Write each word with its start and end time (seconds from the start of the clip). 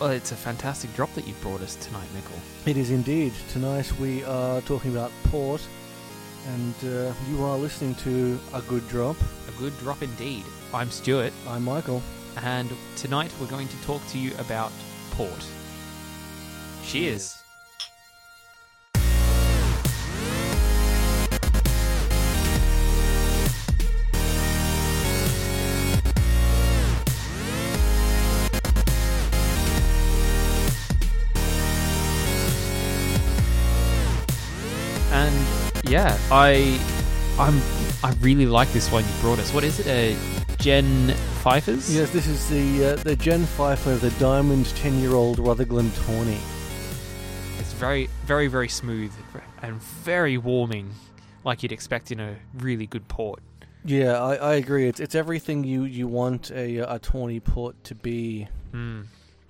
Well, 0.00 0.10
it's 0.10 0.30
a 0.30 0.36
fantastic 0.36 0.94
drop 0.94 1.12
that 1.14 1.26
you've 1.26 1.40
brought 1.40 1.60
us 1.60 1.74
tonight, 1.74 2.06
Mickle. 2.14 2.38
It 2.66 2.76
is 2.76 2.90
indeed. 2.92 3.32
Tonight 3.50 3.90
we 3.98 4.22
are 4.24 4.60
talking 4.60 4.92
about 4.92 5.10
port, 5.24 5.60
and 6.46 6.74
uh, 6.84 7.12
you 7.28 7.42
are 7.42 7.58
listening 7.58 7.96
to 7.96 8.38
A 8.54 8.62
Good 8.62 8.86
Drop. 8.88 9.16
A 9.48 9.52
good 9.58 9.76
drop 9.78 10.00
indeed. 10.02 10.44
I'm 10.72 10.90
Stuart, 10.90 11.32
I'm 11.48 11.64
Michael. 11.64 12.00
and 12.42 12.70
tonight 12.94 13.32
we're 13.40 13.48
going 13.48 13.66
to 13.66 13.76
talk 13.82 14.06
to 14.08 14.18
you 14.18 14.32
about 14.38 14.70
port. 15.10 15.44
Cheers. 16.84 17.37
I, 36.30 36.78
I'm, 37.38 37.60
I 38.04 38.14
really 38.20 38.46
like 38.46 38.70
this 38.72 38.90
one 38.92 39.04
you 39.04 39.10
brought 39.20 39.38
us. 39.38 39.52
What 39.54 39.64
is 39.64 39.80
it? 39.80 39.86
A 39.86 40.16
Jen 40.58 41.14
Pfeiffer's? 41.42 41.94
Yes, 41.94 42.10
this 42.10 42.26
is 42.26 42.48
the 42.50 42.92
uh, 42.92 42.96
the 42.96 43.16
Jen 43.16 43.46
Pfeiffer, 43.46 43.94
the 43.96 44.10
Diamond 44.18 44.66
10 44.76 44.98
year 45.00 45.14
old 45.14 45.38
Rutherglen 45.38 45.90
Tawny. 45.92 46.38
It's 47.58 47.72
very, 47.72 48.08
very, 48.26 48.46
very 48.48 48.68
smooth 48.68 49.12
and 49.62 49.80
very 49.80 50.36
warming, 50.36 50.90
like 51.44 51.62
you'd 51.62 51.72
expect 51.72 52.10
in 52.10 52.20
a 52.20 52.36
really 52.58 52.86
good 52.86 53.08
port. 53.08 53.40
Yeah, 53.84 54.20
I, 54.22 54.34
I 54.34 54.54
agree. 54.54 54.86
It's 54.86 55.00
it's 55.00 55.14
everything 55.14 55.64
you, 55.64 55.84
you 55.84 56.06
want 56.08 56.50
a, 56.50 56.78
a 56.78 56.98
Tawny 56.98 57.40
port 57.40 57.82
to 57.84 57.94
be, 57.94 58.48
Mm. 58.74 59.06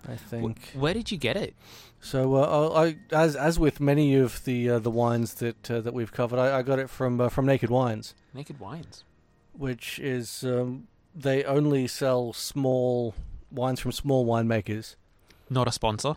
I 0.07 0.15
Wh- 0.15 0.19
think. 0.19 0.61
Where 0.75 0.95
did 0.95 1.11
you 1.11 1.19
get 1.19 1.37
it? 1.37 1.55
So, 2.01 2.37
uh, 2.37 2.71
I, 2.75 2.97
as 3.11 3.35
as 3.35 3.59
with 3.59 3.81
many 3.81 4.15
of 4.15 4.45
the 4.45 4.71
uh, 4.71 4.79
the 4.79 4.91
wines 4.91 5.35
that 5.35 5.71
uh, 5.71 5.81
that 5.81 5.93
we've 5.95 6.13
covered, 6.13 6.39
I, 6.39 6.59
I 6.59 6.63
got 6.63 6.79
it 6.79 6.89
from 6.91 7.21
uh, 7.21 7.29
from 7.29 7.47
Naked 7.47 7.71
Wines. 7.71 8.15
Naked 8.35 8.61
Wines. 8.61 9.05
which 9.53 9.99
is 9.99 10.45
um, 10.45 10.87
they 11.15 11.43
only 11.45 11.89
sell 11.89 12.33
small 12.33 13.15
wines 13.51 13.81
from 13.81 13.91
small 13.93 14.25
winemakers. 14.27 14.95
Not 15.51 15.67
a 15.67 15.73
sponsor. 15.73 16.15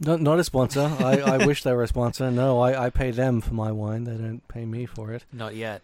Not 0.00 0.20
not 0.20 0.40
a 0.40 0.44
sponsor. 0.44 0.90
I, 0.98 1.20
I 1.20 1.46
wish 1.46 1.62
they 1.62 1.72
were 1.72 1.84
a 1.84 1.88
sponsor. 1.88 2.30
No, 2.32 2.58
I, 2.60 2.86
I 2.86 2.90
pay 2.90 3.12
them 3.12 3.40
for 3.40 3.54
my 3.54 3.70
wine. 3.70 4.04
They 4.04 4.16
don't 4.16 4.46
pay 4.48 4.64
me 4.64 4.86
for 4.86 5.12
it. 5.12 5.24
Not 5.32 5.54
yet. 5.54 5.82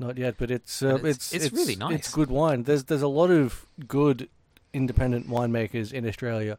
Not 0.00 0.18
yet, 0.18 0.34
but 0.38 0.50
it's 0.50 0.82
uh, 0.82 0.88
And 0.96 0.98
it's- 1.00 1.32
it's, 1.32 1.44
it's 1.46 1.54
really 1.54 1.76
nice. 1.76 1.94
It's 1.94 2.12
good 2.14 2.30
wine. 2.30 2.64
There's 2.64 2.84
there's 2.84 3.02
a 3.02 3.08
lot 3.08 3.30
of 3.30 3.66
good 3.86 4.28
independent 4.72 5.28
winemakers 5.28 5.92
in 5.92 6.06
Australia. 6.06 6.58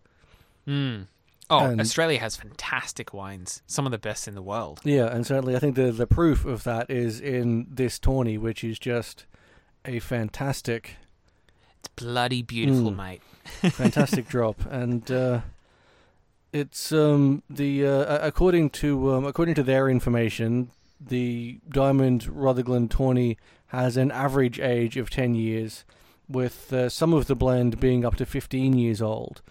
Mm. 0.68 1.08
Oh, 1.50 1.66
And- 1.66 1.82
Australia 1.82 2.20
has 2.20 2.36
fantastic 2.38 3.14
wines. 3.14 3.62
Some 3.68 3.86
of 3.86 3.92
the 3.92 3.98
best 3.98 4.28
in 4.28 4.36
the 4.36 4.42
world. 4.42 4.80
Yeah, 4.84 5.08
and 5.08 5.26
certainly 5.28 5.56
I 5.56 5.60
think 5.60 5.76
the 5.76 5.92
the 5.92 6.08
proof 6.08 6.46
of 6.46 6.64
that 6.64 6.90
is 6.90 7.20
in 7.20 7.68
this 7.70 8.00
Tawny, 8.00 8.38
which 8.38 8.64
is 8.64 8.80
just 8.80 9.26
a 9.86 10.00
fantastic 10.00 10.96
It's 11.80 11.90
bloody 11.96 12.42
beautiful, 12.42 12.92
Mm. 12.92 12.96
mate. 12.96 13.22
fantastic 13.74 14.28
drop, 14.28 14.62
and 14.70 15.10
uh, 15.12 15.42
it's 16.54 16.92
um, 16.92 17.44
the 17.50 17.86
uh, 17.88 18.26
according 18.26 18.70
to 18.72 19.14
um, 19.14 19.26
according 19.26 19.56
to 19.56 19.64
their 19.64 19.90
information, 19.90 20.70
the 21.00 21.60
Diamond 21.70 22.28
Rutherglen 22.28 22.88
Tawny 22.88 23.38
has 23.68 23.98
an 23.98 24.12
average 24.12 24.60
age 24.60 24.96
of 24.98 25.10
ten 25.10 25.34
years, 25.34 25.84
with 26.32 26.72
uh, 26.74 26.90
some 26.90 27.14
of 27.14 27.28
the 27.28 27.36
blend 27.36 27.80
being 27.80 28.06
up 28.06 28.16
to 28.18 28.26
fifteen 28.26 28.78
years 28.78 29.02
old. 29.02 29.42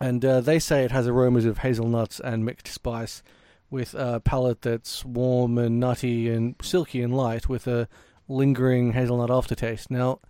And 0.00 0.24
uh, 0.24 0.40
they 0.40 0.58
say 0.58 0.84
it 0.84 0.90
has 0.92 1.06
aromas 1.06 1.44
of 1.44 1.58
hazelnuts 1.58 2.20
and 2.20 2.44
mixed 2.44 2.68
spice, 2.68 3.22
with 3.70 3.94
a 3.94 4.20
palate 4.20 4.62
that's 4.62 5.04
warm 5.04 5.58
and 5.58 5.78
nutty 5.78 6.28
and 6.30 6.54
silky 6.62 7.02
and 7.02 7.14
light, 7.14 7.48
with 7.48 7.66
a 7.66 7.86
lingering 8.28 8.92
hazelnut 8.94 9.30
aftertaste. 9.30 9.90
Now, 9.90 10.20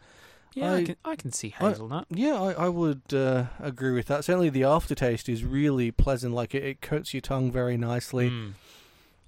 Yeah, 0.55 0.73
I, 0.73 0.77
I- 0.79 0.85
can 0.85 0.97
I 1.05 1.17
can 1.17 1.33
see 1.33 1.55
I- 1.61 1.69
hazelnut. 1.69 2.07
yeah, 2.11 2.35
I, 2.41 2.53
I 2.65 2.69
would 2.69 3.15
uh, 3.15 3.45
agree 3.61 3.93
with 3.93 4.07
that. 4.07 4.25
Certainly, 4.25 4.51
the 4.51 4.65
aftertaste 4.65 5.29
is 5.29 5.45
really 5.45 5.93
pleasant. 5.93 6.35
Like 6.35 6.53
it, 6.55 6.65
it 6.65 6.81
coats 6.81 7.15
your 7.15 7.21
tongue 7.21 7.53
very 7.53 7.77
nicely. 7.77 8.29
Mm. 8.31 8.53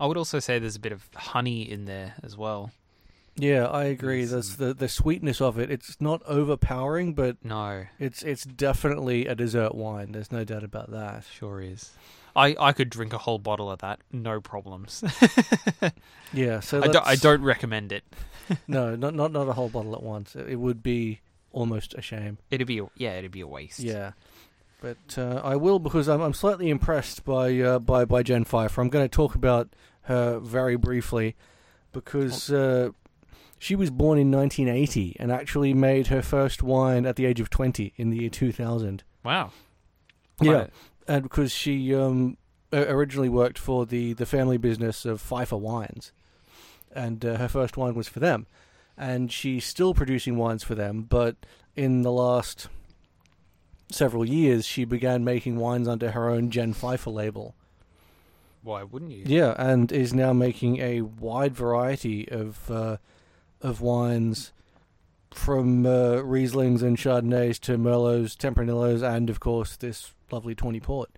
I 0.00 0.06
would 0.06 0.16
also 0.16 0.41
say 0.41 0.58
there's 0.58 0.75
a 0.75 0.81
bit 0.81 0.91
of 0.92 1.08
honey 1.14 1.62
in 1.70 1.84
there 1.84 2.14
as 2.25 2.37
well. 2.37 2.72
Yeah, 3.42 3.66
I 3.66 3.84
agree. 3.86 4.20
Yes, 4.20 4.30
There's 4.30 4.56
the 4.56 4.72
the 4.72 4.88
sweetness 4.88 5.41
of 5.41 5.58
it. 5.58 5.69
It's 5.69 6.00
not 6.00 6.22
overpowering, 6.26 7.14
but 7.14 7.44
No, 7.44 7.86
it's 7.98 8.22
it's 8.22 8.44
definitely 8.44 9.26
a 9.26 9.34
dessert 9.34 9.75
wine. 9.75 10.12
There's 10.12 10.30
no 10.30 10.44
doubt 10.44 10.62
about 10.62 10.92
that. 10.92 11.25
sure 11.32 11.60
is. 11.60 11.91
I, 12.36 12.54
I 12.58 12.72
could 12.72 12.88
drink 12.88 13.12
a 13.12 13.19
whole 13.19 13.38
bottle 13.38 13.70
of 13.70 13.81
that, 13.81 14.00
no 14.12 14.41
problems. 14.41 15.02
Yeah, 16.32 16.60
so 16.60 16.78
I, 16.82 16.86
don't, 16.86 17.04
I 17.04 17.10
let's- 17.10 17.20
don't 17.20 17.42
recommend 17.42 17.92
it. 17.92 18.04
No, 18.66 18.97
not 18.97 19.14
not 19.14 19.32
not 19.32 19.48
a 19.48 19.52
whole 19.54 19.69
bottle 19.69 19.94
at 19.94 20.02
once. 20.02 20.34
It 20.36 20.56
would 20.56 20.82
be 20.82 21.20
almost 21.52 21.94
a 21.94 22.02
shame. 22.02 22.38
It'd 22.50 22.66
be 22.66 22.78
a, 22.81 22.86
yeah, 22.97 23.12
it'd 23.19 23.31
be 23.31 23.41
a 23.41 23.47
waste. 23.47 23.78
Yeah, 23.81 24.12
but 24.81 24.98
uh, 25.16 25.41
I 25.44 25.56
will 25.56 25.78
because 25.78 26.08
I'm 26.08 26.20
I'm 26.20 26.34
slightly 26.34 26.69
impressed 26.70 27.25
by 27.25 27.58
uh, 27.60 27.78
by 27.78 28.04
by 28.04 28.22
Jen 28.22 28.44
Pfeiffer. 28.44 28.81
I'm 28.81 28.88
going 28.88 29.04
to 29.04 29.08
talk 29.16 29.34
about 29.34 29.69
her 30.02 30.38
very 30.38 30.76
briefly 30.76 31.34
because 31.92 32.50
uh, 32.50 32.91
she 33.62 33.77
was 33.77 33.91
born 33.91 34.19
in 34.19 34.28
1980 34.33 35.17
and 35.21 35.31
actually 35.31 35.73
made 35.73 36.09
her 36.09 36.21
first 36.21 36.65
wine 36.65 37.06
at 37.06 37.15
the 37.15 37.25
age 37.25 37.39
of 37.39 37.49
20 37.49 37.93
in 37.95 38.11
the 38.11 38.23
year 38.23 38.28
2000. 38.28 39.05
Wow. 39.23 39.53
Yeah, 40.41 40.67
and 41.06 41.23
because 41.23 41.53
she 41.53 41.95
um, 41.95 42.39
originally 42.73 43.28
worked 43.28 43.61
for 43.61 43.87
the 43.87 44.15
the 44.15 44.27
family 44.27 44.56
business 44.56 45.05
of 45.05 45.21
Pfeiffer 45.21 45.56
Wines, 45.56 46.11
and 46.91 47.25
uh, 47.25 47.37
her 47.37 47.47
first 47.47 47.77
wine 47.77 47.95
was 47.95 48.09
for 48.09 48.19
them, 48.19 48.49
and 48.99 49.31
she's 49.31 49.65
still 49.65 49.94
producing 49.94 50.37
wines 50.37 50.65
for 50.65 50.75
them. 50.75 51.03
But 51.03 51.37
in 51.77 52.03
the 52.03 52.11
last 52.11 52.67
several 53.93 54.25
years, 54.25 54.67
she 54.67 54.84
began 54.84 55.23
making 55.23 55.55
wines 55.55 55.87
under 55.87 56.11
her 56.11 56.29
own 56.29 56.50
Jen 56.50 56.73
Pfeiffer 56.73 57.11
label. 57.11 57.55
Why 58.65 58.83
wouldn't 58.83 59.12
you? 59.12 59.23
Yeah, 59.25 59.55
and 59.56 59.93
is 59.93 60.12
now 60.12 60.33
making 60.33 60.81
a 60.81 61.03
wide 61.03 61.55
variety 61.55 62.29
of 62.29 62.69
uh, 62.69 62.97
of 63.62 63.81
wines. 63.81 64.53
From 65.34 65.87
uh, 65.87 66.17
Rieslings 66.21 66.83
and 66.83 66.99
Chardonnays 66.99 67.59
to 67.61 67.78
Merlots, 67.78 68.37
Tempranillos, 68.37 69.03
and 69.03 69.31
of 69.31 69.41
course 69.41 69.77
this 69.77 70.12
lovely 70.31 70.55
Tawny 70.55 70.78
Port. 70.78 71.09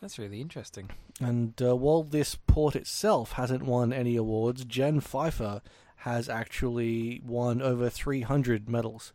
That's 0.00 0.18
really 0.18 0.40
interesting. 0.40 0.90
And 1.20 1.54
uh, 1.62 1.76
while 1.76 2.02
this 2.02 2.34
port 2.34 2.74
itself 2.74 3.32
hasn't 3.32 3.62
won 3.62 3.92
any 3.92 4.16
awards, 4.16 4.64
Jen 4.64 4.98
Pfeiffer 4.98 5.62
has 5.98 6.28
actually 6.28 7.20
won 7.24 7.62
over 7.62 7.88
300 7.88 8.68
medals 8.68 9.12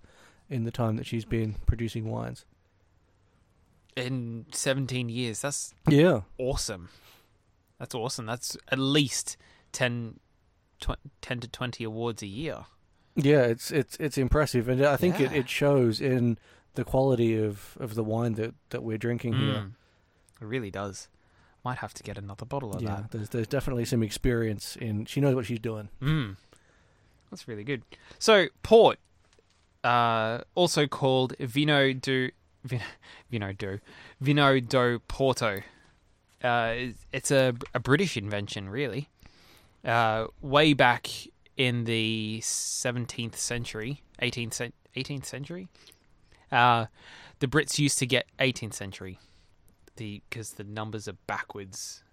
in 0.50 0.64
the 0.64 0.72
time 0.72 0.96
that 0.96 1.06
she's 1.06 1.26
been 1.26 1.56
producing 1.66 2.10
wines. 2.10 2.46
In 3.98 4.46
17 4.54 5.10
years, 5.10 5.42
that's 5.42 5.74
Yeah. 5.90 6.22
awesome. 6.38 6.88
That's 7.80 7.96
awesome. 7.96 8.26
That's 8.28 8.56
at 8.70 8.80
least 8.80 9.36
10, 9.72 10.20
tw- 10.94 11.00
10 11.22 11.40
to 11.42 11.48
20 11.48 11.84
awards 11.84 12.22
a 12.22 12.28
year. 12.28 12.66
Yeah, 13.16 13.44
it's 13.44 13.72
it's 13.72 13.96
it's 13.98 14.18
impressive 14.18 14.68
and 14.68 14.84
I 14.86 14.98
think 14.98 15.20
it, 15.22 15.32
Yeah. 15.32 15.38
it 15.40 15.50
shows 15.50 16.02
in 16.02 16.38
the 16.74 16.84
quality 16.84 17.38
of, 17.42 17.78
of 17.80 17.96
the 17.96 18.04
wine 18.04 18.34
that, 18.34 18.54
that 18.72 18.84
we're 18.84 18.98
drinking 18.98 19.34
here. 19.34 19.54
Mm. 19.56 19.72
It 20.42 20.46
really 20.46 20.70
does. 20.72 21.08
Might 21.64 21.78
have 21.78 21.94
to 21.94 22.04
get 22.04 22.18
another 22.18 22.46
bottle 22.46 22.74
of 22.76 22.82
Yeah, 22.82 22.98
that. 23.04 23.12
there's 23.12 23.30
there's 23.30 23.48
definitely 23.48 23.86
some 23.86 24.04
experience 24.04 24.76
in 24.76 25.06
she 25.06 25.22
knows 25.22 25.34
what 25.36 25.46
she's 25.46 25.60
doing. 25.60 25.88
Mm. 26.02 26.36
That's 27.32 27.48
really 27.48 27.64
good. 27.64 27.84
So, 28.20 28.48
port, 28.64 29.00
uh, 29.84 30.40
also 30.54 30.86
called 30.88 31.36
Vino 31.40 31.94
do 31.94 32.30
Vino, 32.64 32.84
Vino 33.32 33.54
do 33.54 33.80
Vino 34.22 34.60
do 34.60 35.00
Porto. 35.08 35.62
Uh, 36.44 36.74
it's- 36.76 37.06
it's 37.14 37.32
a, 37.32 37.54
a 37.74 37.80
British 37.80 38.18
invention, 38.18 38.70
really. 38.70 39.10
Uh, 39.86 40.28
way 40.42 40.74
back 40.74 41.10
in 41.58 41.86
the 41.86 42.40
17th 42.42 43.36
century, 43.36 44.02
18th, 44.22 44.54
cen- 44.54 44.74
18th 44.96 45.26
century, 45.26 45.68
uh, 46.52 46.86
the 47.40 47.48
Brits 47.48 47.78
used 47.78 48.00
to 48.00 48.06
get 48.06 48.26
18th 48.40 48.74
century, 48.74 49.20
the 49.98 50.22
because 50.30 50.54
the 50.54 50.64
numbers 50.64 51.08
are 51.08 51.18
backwards. 51.28 52.04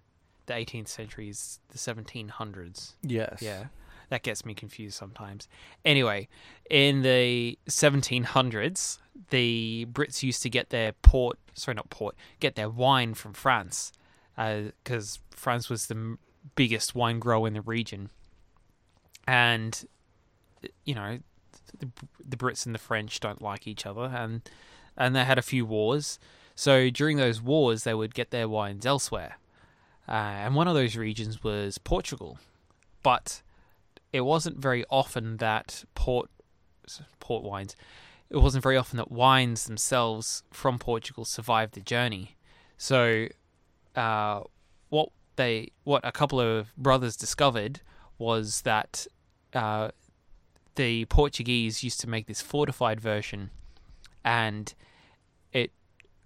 The 0.46 0.54
18th 0.54 0.88
century 0.88 1.28
is 1.28 1.60
the 1.70 1.78
1700s. 1.78 2.94
Yes. 3.02 3.40
Yeah, 3.40 3.66
that 4.10 4.22
gets 4.22 4.44
me 4.44 4.54
confused 4.54 4.96
sometimes. 4.96 5.48
Anyway, 5.84 6.28
in 6.68 7.02
the 7.02 7.58
1700s, 7.68 8.98
the 9.30 9.86
Brits 9.90 10.22
used 10.22 10.42
to 10.42 10.50
get 10.50 10.70
their 10.70 10.92
port, 10.92 11.38
sorry, 11.54 11.76
not 11.76 11.90
port, 11.90 12.16
get 12.40 12.56
their 12.56 12.68
wine 12.68 13.14
from 13.14 13.32
France, 13.32 13.92
because 14.36 15.20
France 15.30 15.70
was 15.70 15.86
the 15.86 16.18
biggest 16.54 16.94
wine 16.94 17.18
grower 17.18 17.46
in 17.46 17.54
the 17.54 17.60
region. 17.60 18.10
And, 19.26 19.84
you 20.84 20.94
know, 20.94 21.18
the, 21.78 21.88
the 22.26 22.36
Brits 22.36 22.66
and 22.66 22.74
the 22.74 22.78
French 22.78 23.20
don't 23.20 23.42
like 23.42 23.66
each 23.66 23.86
other, 23.86 24.04
and 24.14 24.42
and 24.96 25.16
they 25.16 25.24
had 25.24 25.38
a 25.38 25.42
few 25.42 25.64
wars. 25.64 26.18
So 26.54 26.90
during 26.90 27.16
those 27.16 27.40
wars, 27.40 27.84
they 27.84 27.94
would 27.94 28.14
get 28.14 28.30
their 28.30 28.48
wines 28.48 28.84
elsewhere. 28.84 29.38
Uh, 30.06 30.12
and 30.12 30.54
one 30.54 30.68
of 30.68 30.74
those 30.74 30.96
regions 30.96 31.42
was 31.42 31.78
Portugal. 31.78 32.38
But 33.02 33.42
it 34.12 34.20
wasn't 34.22 34.58
very 34.58 34.84
often 34.90 35.38
that 35.38 35.84
port 35.94 36.30
port 37.20 37.42
wines 37.44 37.74
it 38.32 38.38
wasn't 38.38 38.62
very 38.62 38.78
often 38.78 38.96
that 38.96 39.12
wines 39.12 39.66
themselves 39.66 40.42
from 40.50 40.78
Portugal 40.78 41.26
survived 41.26 41.74
the 41.74 41.82
journey. 41.82 42.36
So, 42.78 43.28
uh, 43.94 44.40
what 44.88 45.10
they 45.36 45.70
what 45.84 46.00
a 46.04 46.12
couple 46.12 46.40
of 46.40 46.74
brothers 46.76 47.16
discovered 47.16 47.80
was 48.18 48.62
that 48.62 49.06
uh, 49.54 49.90
the 50.76 51.04
Portuguese 51.06 51.82
used 51.82 52.00
to 52.00 52.08
make 52.08 52.26
this 52.26 52.40
fortified 52.40 53.00
version, 53.00 53.50
and 54.24 54.74
it 55.52 55.70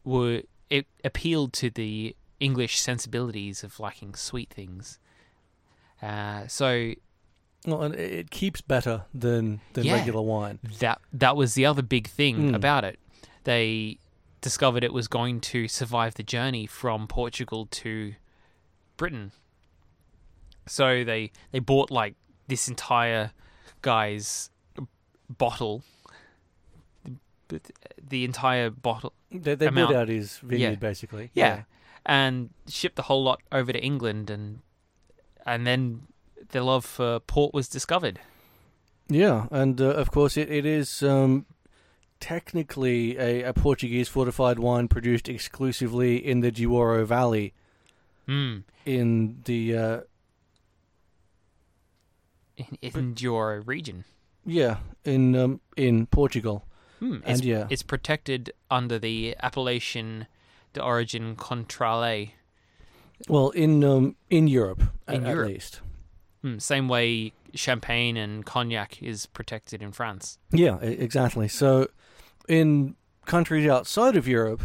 would 0.04 0.46
it 0.70 0.86
appealed 1.04 1.52
to 1.54 1.70
the 1.70 2.14
English 2.40 2.78
sensibilities 2.80 3.64
of 3.64 3.78
liking 3.80 4.14
sweet 4.14 4.50
things. 4.50 4.98
Uh, 6.02 6.46
so 6.46 6.92
Well, 7.66 7.82
and 7.82 7.94
it 7.94 8.12
it 8.12 8.30
keeps 8.30 8.60
better 8.60 9.04
than 9.14 9.60
than 9.72 9.84
Yeah. 9.86 9.94
regular 9.94 10.22
wine. 10.22 10.58
that 10.80 11.00
that 11.12 11.36
was 11.36 11.54
the 11.54 11.64
other 11.66 11.82
big 11.82 12.06
thing 12.08 12.50
Mm. 12.52 12.54
about 12.54 12.84
it. 12.84 12.98
They 13.44 13.98
discovered 14.40 14.84
it 14.84 14.92
was 14.92 15.08
going 15.08 15.40
to 15.40 15.66
survive 15.66 16.14
the 16.14 16.22
journey 16.22 16.66
from 16.66 17.08
Portugal 17.08 17.66
to 17.70 18.14
Britain. 18.96 19.32
So 20.66 21.04
they 21.04 21.30
they 21.52 21.58
bought 21.60 21.90
like 21.90 22.14
this 22.48 22.68
entire 22.68 23.30
guy's 23.82 24.50
bottle 25.28 25.82
but 27.48 27.70
the 28.10 28.24
entire 28.24 28.70
bottle 28.70 29.12
They 29.30 29.54
they 29.54 29.66
Amount. 29.66 29.90
bought 29.92 29.96
out 30.02 30.08
his 30.08 30.38
vineyard 30.38 30.70
Yeah. 30.70 30.74
basically. 30.76 31.30
yeah, 31.34 31.62
and 32.04 32.50
shipped 32.68 32.96
the 32.96 33.02
whole 33.02 33.22
lot 33.22 33.40
over 33.52 33.72
to 33.72 33.82
England 33.82 34.30
and 34.30 34.60
and 35.44 35.66
then 35.66 36.02
their 36.50 36.62
love 36.62 36.84
for 36.84 37.20
port 37.20 37.54
was 37.54 37.68
discovered. 37.68 38.18
Yeah, 39.08 39.46
and 39.52 39.80
uh, 39.80 39.84
of 39.90 40.10
course 40.10 40.36
it, 40.36 40.50
it 40.50 40.66
is 40.66 41.02
um, 41.04 41.46
technically 42.18 43.16
a, 43.18 43.42
a 43.44 43.52
Portuguese 43.52 44.08
fortified 44.08 44.58
wine 44.58 44.88
produced 44.88 45.28
exclusively 45.28 46.16
in 46.16 46.40
the 46.40 46.50
Douro 46.50 47.04
Valley 47.04 47.52
Mm. 48.28 48.64
in 48.84 49.40
the 49.44 49.76
uh, 49.76 50.00
In, 52.56 52.78
in 52.80 53.14
your 53.18 53.60
region. 53.60 54.04
yeah 54.44 54.78
in 55.04 55.36
um, 55.36 55.60
in 55.76 56.06
Portugal. 56.06 56.64
Hmm, 57.00 57.16
And 57.24 57.38
it's, 57.38 57.42
yeah. 57.42 57.66
it's 57.68 57.82
protected 57.82 58.52
under 58.70 58.98
the 58.98 59.36
appellation 59.42 60.26
de 60.72 60.80
origin 60.82 61.36
contrôlée. 61.36 62.30
Well, 63.28 63.50
in 63.50 63.84
um, 63.84 64.16
in 64.30 64.48
Europe, 64.48 64.82
In 65.06 65.24
at 65.26 65.30
Europe. 65.34 65.48
least. 65.48 65.80
Hmm, 66.42 66.58
same 66.58 66.88
way 66.88 67.32
champagne 67.54 68.16
and 68.16 68.44
cognac 68.46 69.02
is 69.02 69.26
protected 69.26 69.82
in 69.82 69.92
France. 69.92 70.38
Yeah, 70.52 70.78
exactly. 70.80 71.48
So, 71.48 71.88
in 72.48 72.96
countries 73.26 73.68
outside 73.68 74.16
of 74.16 74.26
Europe, 74.26 74.62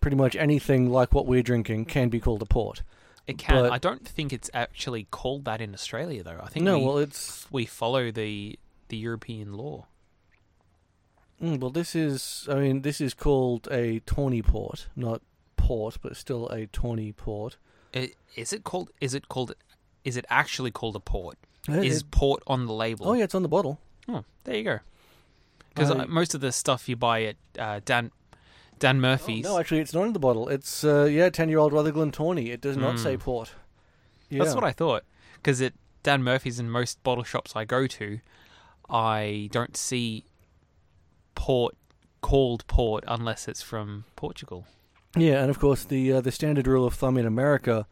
pretty 0.00 0.16
much 0.16 0.36
anything 0.36 0.90
like 0.90 1.12
what 1.12 1.26
we're 1.26 1.42
drinking 1.42 1.84
can 1.86 2.08
be 2.08 2.20
called 2.20 2.42
a 2.42 2.46
port. 2.46 2.82
It 3.26 3.36
can. 3.38 3.62
But- 3.64 3.72
I 3.72 3.78
don't 3.78 4.06
think 4.06 4.32
it's 4.32 4.50
actually 4.54 5.04
called 5.10 5.44
that 5.44 5.60
in 5.60 5.74
Australia, 5.74 6.22
though. 6.22 6.40
I 6.42 6.48
think 6.48 6.64
No, 6.64 6.78
we, 6.78 6.84
well, 6.84 6.98
it's 6.98 7.46
we 7.50 7.66
follow 7.66 8.10
the 8.10 8.58
the 8.88 8.96
European 8.96 9.52
law. 9.54 9.86
mm, 11.42 11.58
well, 11.60 11.70
this 11.70 11.94
is. 11.94 12.46
I 12.50 12.54
mean, 12.56 12.82
this 12.82 13.00
is 13.00 13.14
called 13.14 13.68
a 13.70 14.00
tawny 14.00 14.42
port, 14.42 14.88
not 14.96 15.20
port, 15.56 15.98
but 16.02 16.16
still 16.16 16.48
a 16.48 16.66
tawny 16.66 17.12
port. 17.12 17.56
I- 17.94 18.12
Is 18.36 18.52
it 18.52 18.64
called? 18.64 18.90
Is 19.00 19.14
it 19.14 19.28
called? 19.28 19.52
Is 20.04 20.16
it 20.16 20.24
actually 20.30 20.70
called 20.70 20.96
a 20.96 21.00
port? 21.00 21.36
It- 21.68 21.84
Is 21.84 21.98
it- 22.00 22.10
port 22.10 22.42
on 22.46 22.66
the 22.66 22.72
label? 22.72 23.08
oh 23.08 23.12
yeah, 23.12 23.24
it's 23.24 23.34
on 23.34 23.42
the 23.42 23.48
bottle. 23.48 23.78
Oh, 24.08 24.24
there 24.44 24.56
you 24.56 24.64
go. 24.64 24.78
Because 25.74 25.90
I- 25.90 26.06
most 26.06 26.34
of 26.34 26.40
the 26.40 26.50
stuff 26.50 26.88
you 26.88 26.96
buy 26.96 27.24
at 27.24 27.36
uh, 27.58 27.80
Dan 27.84 28.10
Dan 28.78 28.96
Oh, 28.98 29.00
Murphy's. 29.00 29.44
no, 29.44 29.58
actually, 29.58 29.80
it's 29.80 29.92
not 29.94 30.04
in 30.04 30.12
the 30.12 30.18
bottle. 30.18 30.48
It's 30.48 30.84
uh, 30.84 31.04
yeah, 31.04 31.28
ten-year-old 31.30 31.72
Rutherglen 31.72 32.10
tawny. 32.12 32.50
It 32.50 32.60
does 32.60 32.76
not 32.76 32.96
Mm. 32.96 32.98
say 33.02 33.16
port. 33.16 33.52
Yeah. 34.30 34.42
That's 34.44 34.54
what 34.54 34.64
I 34.64 34.72
thought. 34.72 35.04
Because 35.36 35.60
at 35.62 35.72
Dan 36.02 36.22
Murphy's 36.22 36.58
and 36.58 36.70
most 36.70 37.02
bottle 37.02 37.24
shops 37.24 37.54
I 37.56 37.64
go 37.64 37.86
to, 37.86 38.20
I 38.90 39.48
don't 39.52 39.76
see 39.76 40.24
port 41.34 41.76
called 42.20 42.66
port 42.66 43.04
unless 43.06 43.46
it's 43.48 43.62
from 43.62 44.04
Portugal. 44.16 44.66
Yeah, 45.16 45.40
and 45.40 45.50
of 45.50 45.58
course 45.58 45.84
the 45.84 46.12
uh, 46.14 46.20
the 46.20 46.32
standard 46.32 46.66
rule 46.66 46.84
of 46.86 46.94
thumb 46.94 47.16
in 47.16 47.26
America 47.26 47.86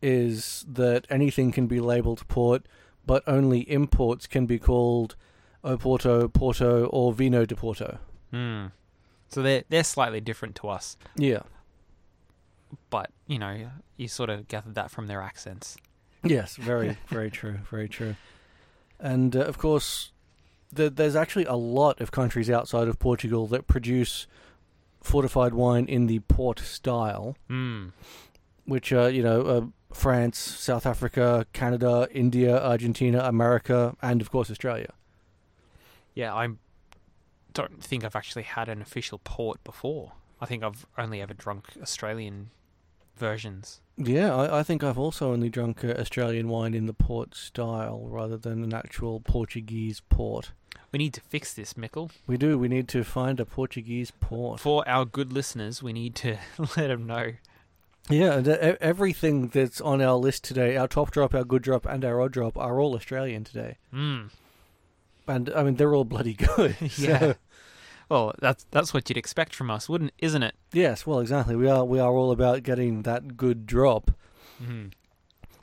is 0.00 0.64
that 0.68 1.06
anything 1.10 1.50
can 1.52 1.66
be 1.66 1.80
labeled 1.80 2.26
port, 2.28 2.66
but 3.06 3.22
only 3.26 3.60
imports 3.70 4.26
can 4.26 4.46
be 4.46 4.58
called 4.58 5.16
Oporto, 5.64 6.30
Porto, 6.32 6.86
or 6.86 7.12
Vino 7.12 7.44
de 7.46 7.56
Porto. 7.56 7.98
Hmm. 8.30 8.66
So 9.34 9.42
they're 9.42 9.64
they're 9.68 9.84
slightly 9.84 10.20
different 10.20 10.54
to 10.56 10.68
us, 10.68 10.96
Yeah. 11.16 11.42
but 12.90 13.10
you 13.26 13.38
know 13.38 13.68
you 13.96 14.08
sort 14.08 14.30
of 14.30 14.48
gathered 14.48 14.74
that 14.74 14.90
from 14.90 15.06
their 15.06 15.22
accents. 15.22 15.76
Yes, 16.22 16.56
very, 16.56 16.96
very 17.08 17.30
true, 17.30 17.58
very 17.70 17.88
true. 17.88 18.16
And 18.98 19.36
uh, 19.36 19.40
of 19.40 19.58
course, 19.58 20.12
the, 20.72 20.88
there's 20.88 21.14
actually 21.16 21.44
a 21.44 21.54
lot 21.56 22.00
of 22.00 22.10
countries 22.12 22.48
outside 22.48 22.88
of 22.88 22.98
Portugal 22.98 23.46
that 23.48 23.66
produce 23.66 24.26
fortified 25.02 25.52
wine 25.52 25.84
in 25.86 26.06
the 26.06 26.20
port 26.20 26.58
style, 26.60 27.36
Hmm. 27.48 27.88
which 28.64 28.92
are 28.92 29.10
you 29.10 29.22
know 29.22 29.40
uh, 29.42 29.66
France, 29.94 30.38
South 30.38 30.86
Africa, 30.86 31.46
Canada, 31.52 32.08
India, 32.12 32.58
Argentina, 32.62 33.20
America, 33.24 33.96
and 34.00 34.20
of 34.20 34.30
course 34.30 34.50
Australia. 34.50 34.92
Yeah, 36.14 36.32
I 36.34 36.48
don't 37.54 37.82
think 37.82 38.04
I've 38.04 38.16
actually 38.16 38.42
had 38.42 38.68
an 38.68 38.82
official 38.82 39.20
port 39.24 39.62
before. 39.64 40.12
I 40.40 40.46
think 40.46 40.62
I've 40.62 40.86
only 40.98 41.22
ever 41.22 41.32
drunk 41.32 41.68
Australian 41.80 42.50
versions. 43.16 43.80
Yeah, 43.96 44.34
I, 44.34 44.60
I 44.60 44.62
think 44.62 44.82
I've 44.82 44.98
also 44.98 45.32
only 45.32 45.48
drunk 45.48 45.84
uh, 45.84 45.88
Australian 45.98 46.48
wine 46.48 46.74
in 46.74 46.86
the 46.86 46.92
port 46.92 47.34
style 47.34 48.06
rather 48.08 48.36
than 48.36 48.64
an 48.64 48.74
actual 48.74 49.20
Portuguese 49.20 50.02
port. 50.08 50.52
We 50.92 50.98
need 50.98 51.14
to 51.14 51.20
fix 51.20 51.54
this, 51.54 51.76
Mickle. 51.76 52.10
We 52.26 52.36
do. 52.36 52.58
We 52.58 52.68
need 52.68 52.88
to 52.88 53.02
find 53.02 53.40
a 53.40 53.44
Portuguese 53.44 54.12
port. 54.20 54.60
For 54.60 54.88
our 54.88 55.04
good 55.04 55.32
listeners, 55.32 55.82
we 55.82 55.92
need 55.92 56.14
to 56.16 56.38
let 56.76 56.88
them 56.88 57.06
know. 57.06 57.32
Yeah, 58.10 58.34
uh, 58.34 58.76
everything 58.80 59.48
that's 59.48 59.80
on 59.80 60.02
our 60.02 60.16
list 60.16 60.44
today, 60.44 60.76
our 60.76 60.86
top 60.86 61.10
drop, 61.10 61.34
our 61.34 61.44
good 61.44 61.62
drop, 61.62 61.86
and 61.86 62.04
our 62.04 62.20
odd 62.20 62.32
drop, 62.32 62.58
are 62.58 62.78
all 62.78 62.94
Australian 62.94 63.44
today. 63.44 63.78
Mm. 63.92 64.30
And 65.26 65.50
I 65.54 65.62
mean, 65.62 65.76
they're 65.76 65.94
all 65.94 66.04
bloody 66.04 66.34
good. 66.34 66.76
So, 66.90 67.02
Yeah. 67.02 67.32
Well, 68.10 68.34
that's 68.38 68.66
that's 68.70 68.92
what 68.92 69.08
you'd 69.08 69.16
expect 69.16 69.54
from 69.54 69.70
us, 69.70 69.88
wouldn't? 69.88 70.12
Isn't 70.18 70.42
it? 70.42 70.54
yes. 70.72 71.06
Well, 71.06 71.20
exactly. 71.20 71.56
We 71.56 71.68
are. 71.68 71.84
We 71.84 71.98
are 71.98 72.12
all 72.12 72.30
about 72.32 72.62
getting 72.62 73.02
that 73.02 73.36
good 73.36 73.66
drop. 73.66 74.10
Mm. 74.62 74.92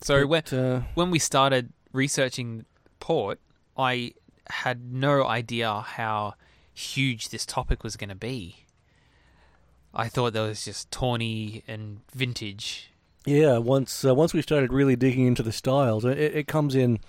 So 0.01 0.25
when 0.25 0.43
uh, 0.51 0.81
when 0.95 1.11
we 1.11 1.19
started 1.19 1.71
researching 1.93 2.65
port, 2.99 3.39
I 3.77 4.13
had 4.49 4.91
no 4.91 5.25
idea 5.25 5.81
how 5.81 6.33
huge 6.73 7.29
this 7.29 7.45
topic 7.45 7.83
was 7.83 7.95
going 7.95 8.09
to 8.09 8.15
be. 8.15 8.65
I 9.93 10.07
thought 10.07 10.33
there 10.33 10.43
was 10.47 10.65
just 10.65 10.89
tawny 10.89 11.63
and 11.67 11.99
vintage. 12.13 12.91
Yeah, 13.25 13.59
once 13.59 14.03
uh, 14.03 14.15
once 14.15 14.33
we 14.33 14.41
started 14.41 14.73
really 14.73 14.95
digging 14.95 15.27
into 15.27 15.43
the 15.43 15.51
styles, 15.51 16.05
it, 16.05 16.17
it 16.17 16.47
comes 16.47 16.73
in 16.73 16.99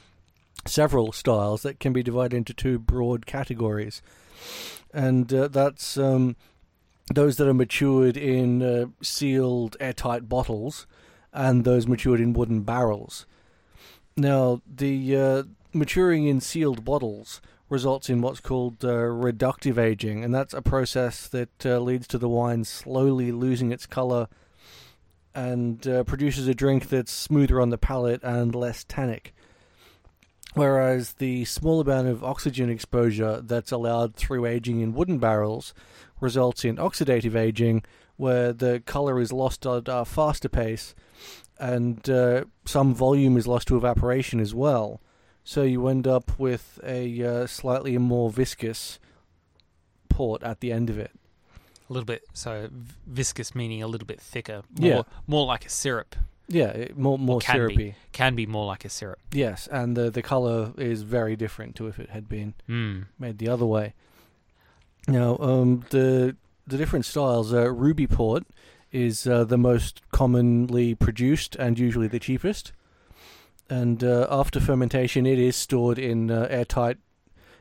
several 0.66 1.12
styles 1.12 1.62
that 1.62 1.80
can 1.80 1.92
be 1.92 2.02
divided 2.02 2.36
into 2.36 2.54
two 2.54 2.78
broad 2.78 3.26
categories, 3.26 4.02
and 4.92 5.32
uh, 5.32 5.48
that's 5.48 5.96
um, 5.96 6.36
those 7.12 7.36
that 7.36 7.48
are 7.48 7.54
matured 7.54 8.16
in 8.16 8.62
uh, 8.62 8.86
sealed, 9.02 9.76
airtight 9.80 10.28
bottles, 10.28 10.86
and 11.32 11.64
those 11.64 11.86
matured 11.86 12.20
in 12.20 12.32
wooden 12.32 12.62
barrels. 12.62 13.26
Now, 14.16 14.60
the 14.66 15.16
uh, 15.16 15.42
maturing 15.72 16.26
in 16.26 16.40
sealed 16.40 16.84
bottles 16.84 17.40
results 17.68 18.10
in 18.10 18.20
what's 18.20 18.40
called 18.40 18.84
uh, 18.84 18.88
reductive 18.88 19.78
aging, 19.78 20.22
and 20.22 20.34
that's 20.34 20.52
a 20.52 20.62
process 20.62 21.26
that 21.28 21.66
uh, 21.66 21.78
leads 21.78 22.06
to 22.08 22.18
the 22.18 22.28
wine 22.28 22.64
slowly 22.64 23.32
losing 23.32 23.72
its 23.72 23.86
color 23.86 24.28
and 25.34 25.88
uh, 25.88 26.04
produces 26.04 26.46
a 26.46 26.54
drink 26.54 26.90
that's 26.90 27.10
smoother 27.10 27.60
on 27.60 27.70
the 27.70 27.78
palate 27.78 28.22
and 28.22 28.54
less 28.54 28.84
tannic. 28.84 29.34
Whereas 30.54 31.14
the 31.14 31.44
small 31.46 31.80
amount 31.80 32.08
of 32.08 32.22
oxygen 32.22 32.68
exposure 32.68 33.40
that's 33.40 33.72
allowed 33.72 34.14
through 34.16 34.44
aging 34.46 34.80
in 34.80 34.92
wooden 34.92 35.18
barrels 35.18 35.72
results 36.20 36.64
in 36.64 36.76
oxidative 36.76 37.34
aging, 37.34 37.84
where 38.16 38.52
the 38.52 38.80
color 38.84 39.18
is 39.18 39.32
lost 39.32 39.64
at 39.66 39.84
a 39.86 40.04
faster 40.04 40.48
pace 40.48 40.94
and 41.58 42.08
uh, 42.10 42.44
some 42.64 42.94
volume 42.94 43.36
is 43.36 43.46
lost 43.46 43.68
to 43.68 43.76
evaporation 43.76 44.40
as 44.40 44.54
well. 44.54 45.00
So 45.44 45.62
you 45.62 45.88
end 45.88 46.06
up 46.06 46.38
with 46.38 46.78
a 46.84 47.22
uh, 47.24 47.46
slightly 47.46 47.96
more 47.98 48.30
viscous 48.30 48.98
port 50.08 50.42
at 50.42 50.60
the 50.60 50.70
end 50.70 50.90
of 50.90 50.98
it. 50.98 51.12
A 51.88 51.92
little 51.92 52.04
bit 52.06 52.24
so 52.32 52.68
viscous 53.06 53.54
meaning 53.54 53.82
a 53.82 53.86
little 53.86 54.06
bit 54.06 54.20
thicker. 54.20 54.62
More, 54.78 54.90
Yeah. 54.90 55.02
more 55.26 55.46
like 55.46 55.64
a 55.64 55.70
syrup. 55.70 56.14
Yeah, 56.48 56.68
it, 56.68 56.98
more 56.98 57.18
more 57.18 57.40
can 57.40 57.54
be. 57.68 57.74
syrupy. 57.74 57.94
Can 58.12 58.34
be 58.34 58.46
more 58.46 58.66
like 58.66 58.84
a 58.84 58.88
syrup. 58.88 59.18
Yes, 59.32 59.68
and 59.70 59.96
the 59.96 60.10
the 60.10 60.22
color 60.22 60.72
is 60.76 61.02
very 61.02 61.36
different 61.36 61.76
to 61.76 61.86
if 61.86 61.98
it 61.98 62.10
had 62.10 62.28
been 62.28 62.54
Mm. 62.68 63.06
made 63.18 63.38
the 63.38 63.48
other 63.48 63.64
way. 63.66 63.94
Now, 65.08 65.36
um, 65.38 65.84
the 65.90 66.36
the 66.66 66.76
different 66.76 67.04
styles. 67.06 67.52
Uh, 67.52 67.70
Ruby 67.72 68.06
port 68.06 68.44
is 68.92 69.26
uh, 69.26 69.44
the 69.44 69.56
most 69.58 70.02
commonly 70.10 70.94
produced 70.94 71.56
and 71.56 71.78
usually 71.78 72.08
the 72.08 72.20
cheapest. 72.20 72.72
And 73.70 74.04
uh, 74.04 74.26
after 74.30 74.60
fermentation, 74.60 75.24
it 75.24 75.38
is 75.38 75.56
stored 75.56 75.98
in 75.98 76.30
uh, 76.30 76.46
airtight, 76.50 76.98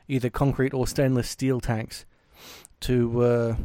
either 0.08 0.28
concrete 0.28 0.74
or 0.74 0.86
stainless 0.86 1.30
steel 1.30 1.58
tanks, 1.60 2.04
to 2.80 3.22
uh, 3.24 3.56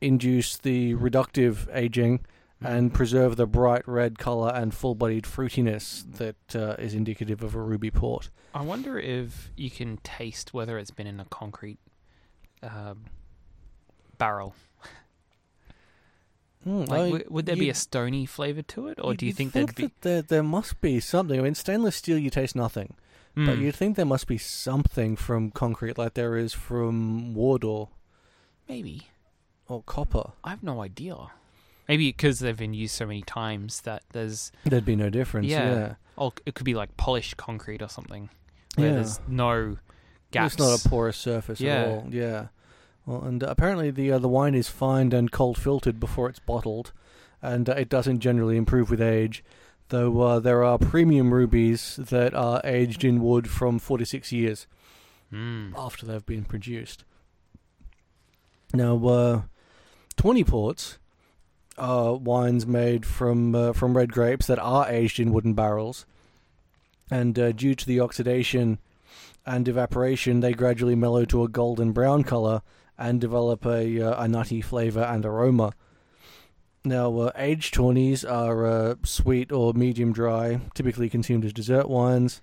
induce 0.00 0.58
the 0.58 0.94
reductive 0.96 1.66
aging 1.74 2.20
and 2.64 2.92
preserve 2.94 3.36
the 3.36 3.46
bright 3.46 3.86
red 3.86 4.18
color 4.18 4.50
and 4.54 4.72
full-bodied 4.74 5.24
fruitiness 5.24 6.04
that 6.18 6.56
uh, 6.56 6.74
is 6.78 6.94
indicative 6.94 7.42
of 7.42 7.54
a 7.54 7.60
ruby 7.60 7.90
port. 7.90 8.30
I 8.54 8.62
wonder 8.62 8.98
if 8.98 9.50
you 9.56 9.70
can 9.70 9.96
taste 9.98 10.52
whether 10.54 10.78
it's 10.78 10.90
been 10.90 11.06
in 11.06 11.20
a 11.20 11.24
concrete 11.26 11.78
um, 12.62 13.04
barrel. 14.18 14.54
Mm, 16.66 16.88
Like, 16.88 17.00
I- 17.00 17.04
w- 17.10 17.24
would 17.28 17.46
there 17.46 17.56
be 17.56 17.70
a 17.70 17.74
stony 17.74 18.24
flavor 18.24 18.62
to 18.62 18.86
it, 18.86 18.98
or 19.02 19.14
do 19.14 19.26
you 19.26 19.30
you'd 19.30 19.36
think 19.36 19.52
there'd 19.52 19.74
be? 19.74 19.82
that 19.86 20.00
there 20.02 20.22
there 20.22 20.42
must 20.44 20.80
be 20.80 21.00
something? 21.00 21.38
I 21.40 21.42
mean, 21.42 21.56
stainless 21.56 21.96
steel 21.96 22.18
you 22.18 22.30
taste 22.30 22.54
nothing, 22.54 22.94
but 23.34 23.56
Hmm, 23.56 23.62
you'd 23.62 23.74
think 23.74 23.96
there 23.96 24.04
must 24.06 24.28
be 24.28 24.38
something 24.38 25.16
from 25.16 25.50
concrete, 25.50 25.98
like 25.98 26.14
there 26.14 26.36
is 26.36 26.52
from 26.52 27.34
wood 27.34 27.64
or 27.64 27.88
maybe 28.68 29.08
or 29.66 29.82
copper. 29.82 30.32
I 30.44 30.50
have 30.50 30.62
no 30.62 30.80
idea. 30.82 31.16
Maybe 31.92 32.08
because 32.08 32.38
they've 32.38 32.56
been 32.56 32.72
used 32.72 32.94
so 32.94 33.04
many 33.04 33.20
times 33.20 33.82
that 33.82 34.02
there's 34.12 34.50
There'd 34.64 34.86
be 34.86 34.96
no 34.96 35.10
difference. 35.10 35.48
Yeah. 35.48 35.74
Yeah, 35.74 35.94
oh, 36.16 36.32
it 36.46 36.54
could 36.54 36.64
be 36.64 36.72
like 36.74 36.96
polished 36.96 37.36
concrete 37.36 37.82
or 37.82 37.88
something 37.90 38.30
where 38.76 38.86
Yeah. 38.88 38.94
there's 38.94 39.20
no 39.28 39.76
gaps. 40.30 40.54
it's 40.54 40.62
not 40.62 40.80
a 40.84 40.88
porous 40.88 41.18
surface 41.18 41.60
Yeah. 41.60 41.74
at 41.82 41.88
all. 41.88 42.06
Yeah. 42.10 42.46
Well, 43.04 43.22
and 43.24 43.42
apparently 43.42 43.90
the 43.90 44.12
uh, 44.12 44.18
the 44.18 44.28
wine 44.28 44.54
is 44.54 44.68
fined 44.68 45.12
and 45.12 45.30
cold 45.30 45.58
filtered 45.58 46.00
before 46.00 46.30
it's 46.30 46.38
bottled, 46.38 46.92
and 47.42 47.68
uh, 47.68 47.72
it 47.74 47.90
doesn't 47.90 48.20
generally 48.20 48.56
improve 48.56 48.88
with 48.90 49.02
age. 49.02 49.44
Though 49.88 50.18
uh, 50.22 50.40
there 50.40 50.64
are 50.64 50.78
premium 50.78 51.34
rubies 51.34 51.96
that 51.96 52.32
are 52.32 52.62
aged 52.64 53.04
in 53.04 53.20
wood 53.20 53.50
from 53.50 53.78
four 53.78 53.98
to 53.98 54.06
six 54.06 54.32
years. 54.32 54.66
Mm. 55.30 55.72
after 55.76 56.06
they've 56.06 56.24
been 56.24 56.44
produced. 56.44 57.04
Now, 58.74 58.96
uh, 59.06 59.42
tawny 60.16 60.44
ports 60.44 60.98
are 61.78 62.14
wines 62.14 62.66
made 62.66 63.06
from 63.06 63.54
uh, 63.54 63.72
from 63.72 63.96
red 63.96 64.12
grapes 64.12 64.46
that 64.46 64.58
are 64.58 64.88
aged 64.88 65.20
in 65.20 65.32
wooden 65.32 65.54
barrels, 65.54 66.06
and 67.10 67.38
uh, 67.38 67.52
due 67.52 67.74
to 67.74 67.86
the 67.86 68.00
oxidation 68.00 68.78
and 69.44 69.68
evaporation, 69.68 70.40
they 70.40 70.52
gradually 70.52 70.94
mellow 70.94 71.24
to 71.24 71.42
a 71.42 71.48
golden 71.48 71.92
brown 71.92 72.22
color 72.22 72.62
and 72.98 73.20
develop 73.20 73.66
a 73.66 74.00
uh, 74.00 74.22
a 74.22 74.28
nutty 74.28 74.60
flavor 74.60 75.02
and 75.02 75.24
aroma. 75.24 75.72
Now, 76.84 77.16
uh, 77.16 77.32
aged 77.36 77.74
tawnies 77.74 78.24
are 78.24 78.66
uh, 78.66 78.94
sweet 79.04 79.52
or 79.52 79.72
medium 79.72 80.12
dry, 80.12 80.60
typically 80.74 81.08
consumed 81.08 81.44
as 81.44 81.52
dessert 81.52 81.88
wines 81.88 82.40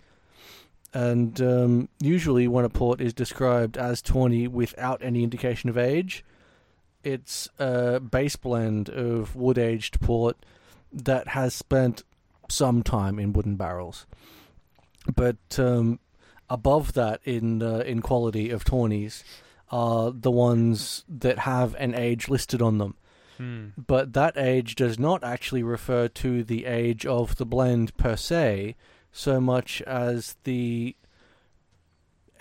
and 0.93 1.39
um, 1.41 1.89
usually 1.99 2.47
when 2.47 2.65
a 2.65 2.69
port 2.69 2.99
is 2.99 3.13
described 3.13 3.77
as 3.77 4.01
tawny 4.01 4.47
without 4.47 5.03
any 5.03 5.23
indication 5.23 5.69
of 5.69 5.77
age, 5.77 6.23
it's 7.13 7.49
a 7.59 7.99
base 7.99 8.35
blend 8.35 8.89
of 8.89 9.35
wood 9.35 9.57
aged 9.57 9.99
port 10.01 10.37
that 10.91 11.29
has 11.29 11.53
spent 11.53 12.03
some 12.49 12.83
time 12.83 13.19
in 13.19 13.33
wooden 13.33 13.55
barrels. 13.55 14.05
But 15.15 15.59
um, 15.59 15.99
above 16.49 16.93
that 16.93 17.21
in 17.25 17.61
uh, 17.61 17.79
in 17.79 18.01
quality 18.01 18.49
of 18.49 18.63
tawnies 18.63 19.23
are 19.71 20.11
the 20.11 20.31
ones 20.31 21.05
that 21.07 21.39
have 21.39 21.75
an 21.75 21.93
age 21.93 22.27
listed 22.27 22.61
on 22.61 22.79
them 22.79 22.95
Hmm. 23.39 23.67
but 23.77 24.11
that 24.13 24.37
age 24.37 24.75
does 24.75 24.99
not 24.99 25.23
actually 25.23 25.63
refer 25.63 26.09
to 26.09 26.43
the 26.43 26.65
age 26.65 27.05
of 27.05 27.37
the 27.37 27.45
blend 27.45 27.95
per 27.95 28.17
se, 28.17 28.75
so 29.13 29.39
much 29.39 29.81
as 29.83 30.35
the 30.43 30.93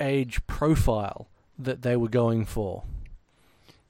age 0.01 0.45
profile 0.49 1.29
that 1.57 1.83
they 1.83 1.95
were 1.95 2.09
going 2.09 2.45
for. 2.45 2.83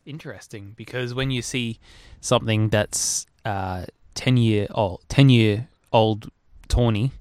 Interesting, 0.08 0.72
because 0.76 1.12
when 1.14 1.30
you 1.30 1.42
see 1.42 1.78
something 2.20 2.70
that's 2.70 3.26
uh, 3.44 3.84
ten 4.14 4.36
year 4.36 4.66
old, 4.70 5.02
ten 5.08 5.28
year 5.28 5.68
old 5.92 6.30
tawny, 6.68 7.12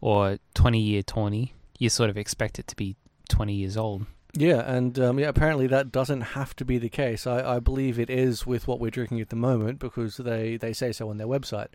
or 0.00 0.38
twenty 0.54 0.80
year 0.80 1.02
tawny, 1.02 1.54
you 1.78 1.88
sort 1.90 2.08
of 2.08 2.16
expect 2.16 2.58
it 2.58 2.66
to 2.68 2.76
be 2.76 2.96
twenty 3.28 3.54
years 3.54 3.76
old. 3.76 4.06
Yeah, 4.32 4.60
and 4.60 4.96
um, 5.00 5.18
yeah, 5.18 5.26
apparently 5.28 5.66
that 5.66 5.90
doesn't 5.90 6.20
have 6.20 6.54
to 6.56 6.64
be 6.64 6.78
the 6.78 6.88
case. 6.88 7.26
I, 7.26 7.56
I 7.56 7.58
believe 7.58 7.98
it 7.98 8.08
is 8.08 8.46
with 8.46 8.68
what 8.68 8.78
we're 8.78 8.92
drinking 8.92 9.20
at 9.20 9.28
the 9.30 9.34
moment 9.36 9.80
because 9.80 10.18
they, 10.18 10.56
they 10.56 10.72
say 10.72 10.92
so 10.92 11.10
on 11.10 11.16
their 11.16 11.26
website 11.26 11.66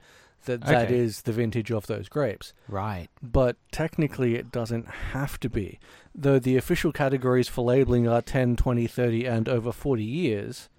that 0.46 0.62
that 0.62 0.86
Okay. 0.86 0.98
is 0.98 1.24
the 1.24 1.34
vintage 1.34 1.70
of 1.70 1.88
those 1.88 2.08
grapes. 2.08 2.54
Right. 2.70 3.10
but 3.22 3.58
technically 3.74 4.36
it 4.36 4.54
doesn't 4.54 4.88
have 4.88 5.38
to 5.42 5.50
be. 5.50 5.80
Though 6.18 6.40
the 6.40 6.56
official 6.56 6.92
categories 6.94 7.50
for 7.50 7.66
labeling 7.66 8.08
are 8.08 8.22
10, 8.22 8.56
20, 8.56 8.88
30 8.88 9.26
and 9.26 9.50
over 9.50 9.72
40 9.74 10.04
years, 10.04 10.70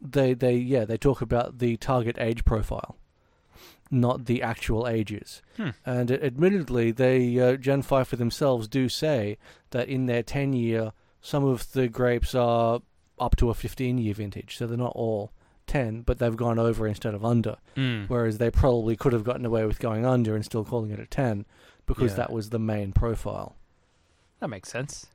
they 0.00 0.32
they 0.34 0.54
yeah, 0.56 0.84
they 0.86 0.96
talk 0.96 1.20
about 1.20 1.58
the 1.58 1.76
target 1.76 2.16
age 2.18 2.44
profile, 2.46 2.96
not 3.90 4.24
the 4.24 4.42
actual 4.42 4.88
ages. 4.88 5.42
Hmm. 5.58 5.70
And 5.84 6.10
admittedly, 6.10 6.90
they 6.90 7.38
uh, 7.38 7.56
Jen 7.56 7.82
Pfeiffer 7.82 8.16
themselves 8.16 8.66
do 8.66 8.88
say 8.88 9.36
that 9.70 9.88
in 9.88 10.06
their 10.06 10.22
10 10.22 10.54
year 10.54 10.92
some 11.20 11.44
of 11.44 11.70
the 11.72 11.86
grapes 11.88 12.34
are 12.34 12.80
up 13.20 13.36
to 13.36 13.50
a 13.50 13.54
15 13.54 13.98
year 13.98 14.14
vintage, 14.14 14.56
so 14.56 14.66
they're 14.66 14.76
not 14.78 14.96
all 14.96 15.30
10, 15.66 16.00
but 16.02 16.18
they've 16.18 16.36
gone 16.36 16.58
over 16.58 16.86
instead 16.86 17.14
of 17.14 17.24
under 17.24 17.56
Mm. 17.76 18.08
whereas 18.08 18.38
they 18.38 18.50
probably 18.50 18.96
could 18.96 19.12
have 19.12 19.22
gotten 19.24 19.46
away 19.46 19.64
with 19.64 19.78
going 19.78 20.04
under 20.04 20.34
and 20.34 20.44
still 20.44 20.64
calling 20.64 20.90
it 20.90 20.98
a 20.98 21.06
10 21.06 21.44
because 21.86 22.12
Yeah. 22.12 22.16
that 22.16 22.32
was 22.32 22.48
the 22.50 22.58
main 22.58 22.92
profile. 22.92 23.54
That 24.42 24.48
makes 24.48 24.70
sense. 24.70 25.06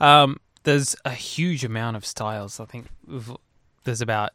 Um, 0.00 0.40
there's 0.62 0.96
a 1.04 1.10
huge 1.10 1.66
amount 1.66 1.98
of 1.98 2.06
styles. 2.06 2.58
I 2.58 2.64
think 2.64 2.86
there's 3.84 4.00
about 4.00 4.30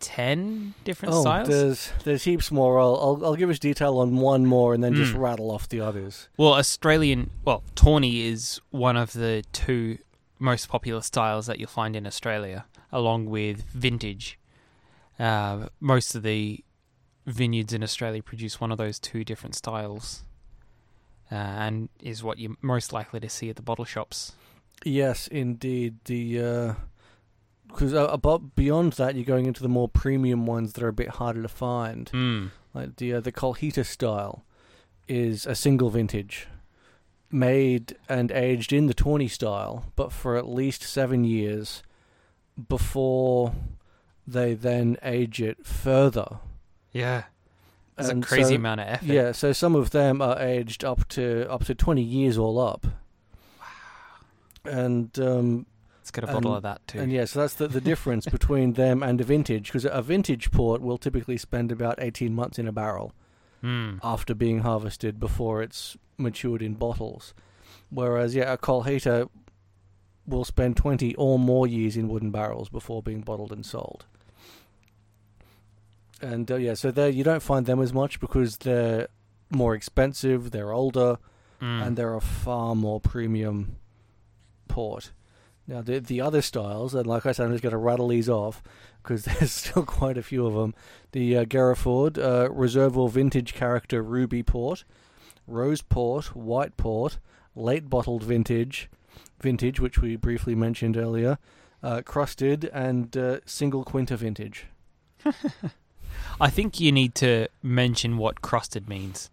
ten 0.00 0.72
different 0.84 1.14
oh, 1.14 1.20
styles. 1.20 1.48
there's 1.48 1.92
there's 2.04 2.24
heaps 2.24 2.50
more. 2.50 2.78
I'll, 2.80 2.96
I'll 2.96 3.26
I'll 3.26 3.36
give 3.36 3.50
us 3.50 3.58
detail 3.58 3.98
on 3.98 4.16
one 4.16 4.46
more 4.46 4.72
and 4.72 4.82
then 4.82 4.94
just 4.94 5.12
Mm. 5.12 5.18
rattle 5.18 5.50
off 5.50 5.68
the 5.68 5.78
others. 5.82 6.28
Well, 6.38 6.54
Australian, 6.54 7.28
well, 7.44 7.62
tawny 7.74 8.22
is 8.22 8.62
one 8.70 8.96
of 8.96 9.12
the 9.12 9.44
two 9.52 9.98
most 10.38 10.70
popular 10.70 11.02
styles 11.02 11.44
that 11.44 11.58
you'll 11.58 11.68
find 11.68 11.94
in 11.94 12.06
Australia, 12.06 12.64
along 12.90 13.26
with 13.26 13.62
vintage. 13.64 14.38
Uh, 15.18 15.66
most 15.80 16.14
of 16.14 16.22
the 16.22 16.64
vineyards 17.26 17.74
in 17.74 17.82
Australia 17.82 18.22
produce 18.22 18.58
one 18.58 18.72
of 18.72 18.78
those 18.78 18.98
two 18.98 19.22
different 19.22 19.54
styles, 19.54 20.24
uh, 21.34 21.36
and 21.36 21.88
is 22.00 22.22
what 22.22 22.38
you're 22.38 22.56
most 22.62 22.92
likely 22.92 23.20
to 23.20 23.28
see 23.28 23.50
at 23.50 23.56
the 23.56 23.62
bottle 23.62 23.84
shops. 23.84 24.32
Yes, 24.84 25.26
indeed. 25.28 25.96
The 26.04 26.74
because 27.74 27.92
uh, 27.92 28.06
above 28.06 28.54
beyond 28.54 28.94
that, 28.94 29.14
you're 29.16 29.24
going 29.24 29.46
into 29.46 29.62
the 29.62 29.68
more 29.68 29.88
premium 29.88 30.46
ones 30.46 30.72
that 30.72 30.82
are 30.82 30.88
a 30.88 30.92
bit 30.92 31.08
harder 31.08 31.42
to 31.42 31.48
find. 31.48 32.10
Mm. 32.12 32.50
Like 32.72 32.96
the 32.96 33.14
uh, 33.14 33.20
the 33.20 33.32
Colheita 33.32 33.84
style 33.84 34.44
is 35.08 35.46
a 35.46 35.54
single 35.54 35.90
vintage, 35.90 36.46
made 37.30 37.96
and 38.08 38.30
aged 38.30 38.72
in 38.72 38.86
the 38.86 38.94
tawny 38.94 39.28
style, 39.28 39.92
but 39.96 40.12
for 40.12 40.36
at 40.36 40.48
least 40.48 40.82
seven 40.82 41.24
years 41.24 41.82
before 42.68 43.54
they 44.26 44.54
then 44.54 44.96
age 45.02 45.42
it 45.42 45.66
further. 45.66 46.38
Yeah, 46.92 47.24
there's 47.96 48.08
And 48.08 48.24
a 48.24 48.26
crazy 48.26 48.50
so- 48.50 48.54
amount 48.56 48.80
of 48.80 48.88
effort. 48.88 49.06
Yeah, 49.06 49.32
so 49.32 49.52
some 49.52 49.74
of 49.74 49.90
them 49.90 50.20
are 50.22 50.38
aged 50.40 50.84
up 50.84 51.06
to 51.10 51.50
up 51.50 51.64
to 51.64 51.74
twenty 51.74 52.02
years 52.02 52.36
all 52.38 52.58
up. 52.58 52.86
Wow. 53.60 54.70
And 54.72 55.18
um, 55.18 55.66
let's 55.98 56.10
get 56.10 56.24
a 56.24 56.26
bottle 56.28 56.50
and- 56.52 56.56
of 56.58 56.62
that 56.64 56.86
too. 56.86 56.98
and 57.00 57.12
yeah, 57.12 57.24
so 57.24 57.40
that's 57.40 57.54
the, 57.54 57.68
the 57.68 57.80
difference 57.80 58.26
between 58.26 58.74
them 58.74 59.02
and 59.02 59.20
a 59.20 59.24
vintage, 59.24 59.66
because 59.66 59.84
a 59.84 60.02
vintage 60.02 60.50
port 60.50 60.80
will 60.82 60.98
typically 60.98 61.36
spend 61.36 61.70
about 61.72 61.96
eighteen 62.02 62.34
months 62.34 62.58
in 62.58 62.66
a 62.68 62.72
barrel. 62.72 63.12
Mm. 63.62 63.98
after 64.02 64.34
being 64.34 64.58
harvested 64.58 65.18
before 65.18 65.62
it's 65.62 65.96
matured 66.18 66.60
in 66.60 66.74
bottles. 66.74 67.32
Whereas, 67.88 68.34
yeah, 68.34 68.52
a 68.52 68.58
Colheita 68.58 69.30
will 70.26 70.44
spend 70.44 70.76
20 70.76 71.14
or 71.14 71.38
more 71.38 71.66
years 71.66 71.96
in 71.96 72.08
wooden 72.10 72.30
barrels 72.30 72.68
before 72.68 73.02
being 73.02 73.22
bottled 73.22 73.52
and 73.52 73.64
sold. 73.64 74.04
And 76.22 76.50
uh, 76.50 76.56
yeah, 76.56 76.74
so 76.74 76.90
there 76.90 77.08
you 77.08 77.24
don't 77.24 77.42
find 77.42 77.66
them 77.66 77.80
as 77.82 77.92
much 77.92 78.20
because 78.20 78.58
they're 78.58 79.08
more 79.50 79.74
expensive, 79.74 80.50
they're 80.50 80.72
older, 80.72 81.18
Mm. 81.60 81.86
and 81.86 81.96
they're 81.96 82.14
a 82.16 82.20
far 82.20 82.74
more 82.74 83.00
premium 83.00 83.76
port. 84.68 85.12
Now 85.68 85.80
the 85.82 86.00
the 86.00 86.20
other 86.20 86.42
styles, 86.42 86.94
and 86.94 87.06
like 87.06 87.24
I 87.26 87.32
said, 87.32 87.46
I'm 87.46 87.52
just 87.52 87.62
going 87.62 87.70
to 87.70 87.78
rattle 87.78 88.08
these 88.08 88.28
off 88.28 88.60
because 89.02 89.24
there's 89.24 89.52
still 89.52 89.84
quite 89.84 90.18
a 90.18 90.22
few 90.22 90.44
of 90.46 90.54
them. 90.54 90.74
The 91.12 91.38
uh, 91.38 91.44
Garrafeira 91.44 92.18
uh, 92.18 92.50
Reservoir 92.52 93.08
Vintage 93.08 93.54
Character 93.54 94.02
Ruby 94.02 94.42
Port, 94.42 94.84
Rose 95.46 95.80
Port, 95.80 96.34
White 96.36 96.76
Port, 96.76 97.18
Late 97.54 97.88
Bottled 97.88 98.24
Vintage, 98.24 98.90
Vintage, 99.40 99.78
which 99.80 100.00
we 100.00 100.16
briefly 100.16 100.54
mentioned 100.56 100.96
earlier, 100.96 101.38
uh, 101.84 102.02
Crusted, 102.04 102.68
and 102.74 103.16
uh, 103.16 103.38
Single 103.46 103.84
Quinta 103.84 104.16
Vintage. 104.16 104.66
I 106.40 106.50
think 106.50 106.80
you 106.80 106.92
need 106.92 107.14
to 107.16 107.48
mention 107.62 108.16
what 108.18 108.42
crusted 108.42 108.88
means. 108.88 109.30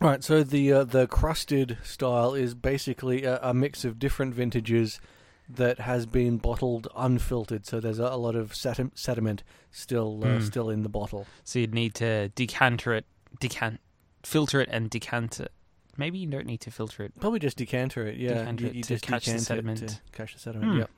Right, 0.00 0.24
so 0.24 0.42
the 0.42 0.72
uh, 0.72 0.84
the 0.84 1.06
crusted 1.06 1.78
style 1.84 2.34
is 2.34 2.54
basically 2.54 3.24
a, 3.24 3.38
a 3.42 3.54
mix 3.54 3.84
of 3.84 3.98
different 3.98 4.34
vintages 4.34 5.00
that 5.48 5.78
has 5.78 6.04
been 6.06 6.38
bottled 6.38 6.88
unfiltered. 6.96 7.64
So 7.66 7.78
there's 7.78 7.98
a, 8.00 8.04
a 8.04 8.16
lot 8.16 8.34
of 8.34 8.52
sedi- 8.52 8.90
sediment 8.94 9.42
still 9.70 10.20
uh, 10.24 10.26
Mm. 10.26 10.42
still 10.42 10.68
in 10.70 10.82
the 10.82 10.88
bottle. 10.88 11.26
So 11.44 11.58
you'd 11.60 11.74
need 11.74 11.94
to 11.96 12.30
decanter 12.30 12.92
it, 12.94 13.04
decant, 13.40 13.78
filter 14.24 14.60
it, 14.60 14.68
and 14.72 14.90
decant 14.90 15.38
it. 15.40 15.52
Maybe 15.96 16.18
you 16.18 16.26
don't 16.26 16.46
need 16.46 16.60
to 16.62 16.72
filter 16.72 17.04
it. 17.04 17.12
Probably 17.20 17.38
just 17.38 17.56
decanter 17.56 18.04
it. 18.06 18.16
Yeah, 18.16 18.38
Decanter 18.38 18.64
you, 18.64 18.70
it 18.70 18.74
you 18.76 18.82
to 18.82 18.88
just 18.94 19.04
catch 19.04 19.26
the 19.26 19.38
sediment. 19.38 19.78
to 19.88 20.00
catch 20.10 20.32
the 20.34 20.40
sediment. 20.40 20.72
Hmm. 20.72 20.78
Yep. 20.78 20.90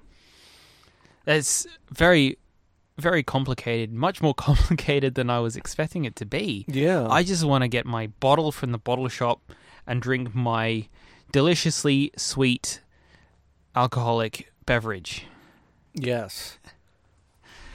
It's 1.26 1.66
very, 1.90 2.38
very 2.98 3.22
complicated. 3.22 3.92
Much 3.92 4.20
more 4.22 4.34
complicated 4.48 5.14
than 5.14 5.30
I 5.30 5.38
was 5.40 5.56
expecting 5.56 6.04
it 6.04 6.16
to 6.16 6.26
be. 6.26 6.64
Yeah. 6.68 7.06
I 7.08 7.22
just 7.22 7.44
want 7.44 7.62
to 7.62 7.68
get 7.68 7.86
my 7.86 8.08
bottle 8.20 8.52
from 8.52 8.72
the 8.72 8.78
bottle 8.78 9.08
shop 9.08 9.40
and 9.86 10.00
drink 10.02 10.34
my 10.34 10.88
deliciously 11.32 12.12
sweet 12.16 12.80
alcoholic 13.74 14.52
beverage. 14.64 15.26
yes. 15.94 16.58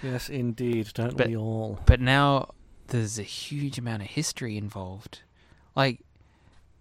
Yes, 0.04 0.30
indeed. 0.30 0.90
Don't 0.96 1.16
But- 1.16 1.28
we 1.28 1.38
all? 1.38 1.80
But 1.86 2.02
now 2.02 2.50
there's 2.88 3.20
a 3.20 3.24
huge 3.24 3.78
amount 3.78 4.02
of 4.02 4.08
history 4.10 4.58
involved. 4.58 5.22
Like, 5.76 6.00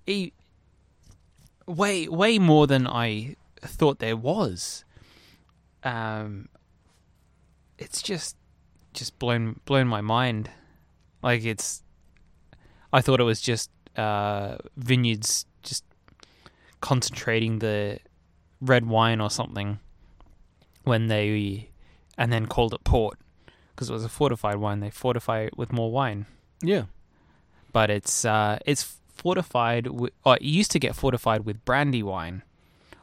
e- 0.06 0.32
way 1.66 2.08
way 2.08 2.38
more 2.38 2.66
than 2.66 2.86
I 2.86 3.36
thought 3.60 3.98
there 3.98 4.16
was. 4.16 4.84
Um, 5.84 6.48
it's 7.80 8.00
just 8.02 8.36
just 8.94 9.18
blown 9.18 9.58
blown 9.64 9.88
my 9.88 10.00
mind. 10.00 10.50
Like 11.22 11.44
it's, 11.44 11.82
I 12.92 13.00
thought 13.00 13.20
it 13.20 13.24
was 13.24 13.40
just 13.40 13.70
uh, 13.96 14.56
vineyards 14.76 15.44
just 15.62 15.84
concentrating 16.80 17.58
the 17.58 17.98
red 18.60 18.86
wine 18.86 19.20
or 19.20 19.30
something 19.30 19.78
when 20.84 21.08
they 21.08 21.68
and 22.16 22.32
then 22.32 22.46
called 22.46 22.72
it 22.74 22.84
port 22.84 23.18
because 23.74 23.90
it 23.90 23.92
was 23.92 24.04
a 24.04 24.08
fortified 24.08 24.56
wine. 24.56 24.80
They 24.80 24.90
fortify 24.90 25.40
it 25.40 25.56
with 25.58 25.72
more 25.72 25.90
wine, 25.90 26.26
Yeah. 26.62 26.84
but 27.72 27.90
it's 27.90 28.24
uh, 28.24 28.58
it's 28.66 28.98
fortified. 29.14 29.86
With, 29.88 30.12
oh, 30.24 30.32
it 30.32 30.42
used 30.42 30.70
to 30.72 30.78
get 30.78 30.94
fortified 30.94 31.44
with 31.44 31.64
brandy 31.64 32.02
wine 32.02 32.42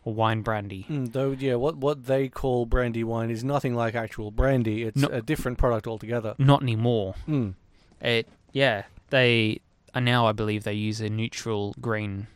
or 0.07 0.13
wine 0.13 0.41
brandy. 0.41 0.85
Mm, 0.89 1.11
though, 1.11 1.31
yeah, 1.31 1.55
what 1.55 1.75
what 1.75 2.05
they 2.05 2.29
call 2.29 2.65
brandy 2.65 3.03
wine 3.03 3.29
is 3.29 3.43
nothing 3.43 3.75
like 3.75 3.93
actual 3.93 4.31
brandy. 4.31 4.83
It's 4.83 5.01
No. 5.01 5.09
a 5.09 5.21
different 5.21 5.57
product 5.57 5.85
altogether. 5.85 6.33
Not 6.37 6.61
anymore. 6.61 7.15
Mm. 7.27 7.55
It 8.01 8.27
yeah 8.53 8.83
they 9.09 9.59
and 9.93 10.05
now 10.05 10.25
I 10.25 10.31
believe 10.31 10.63
they 10.63 10.73
use 10.73 11.01
a 11.01 11.09
neutral 11.09 11.75
grain, 11.81 12.27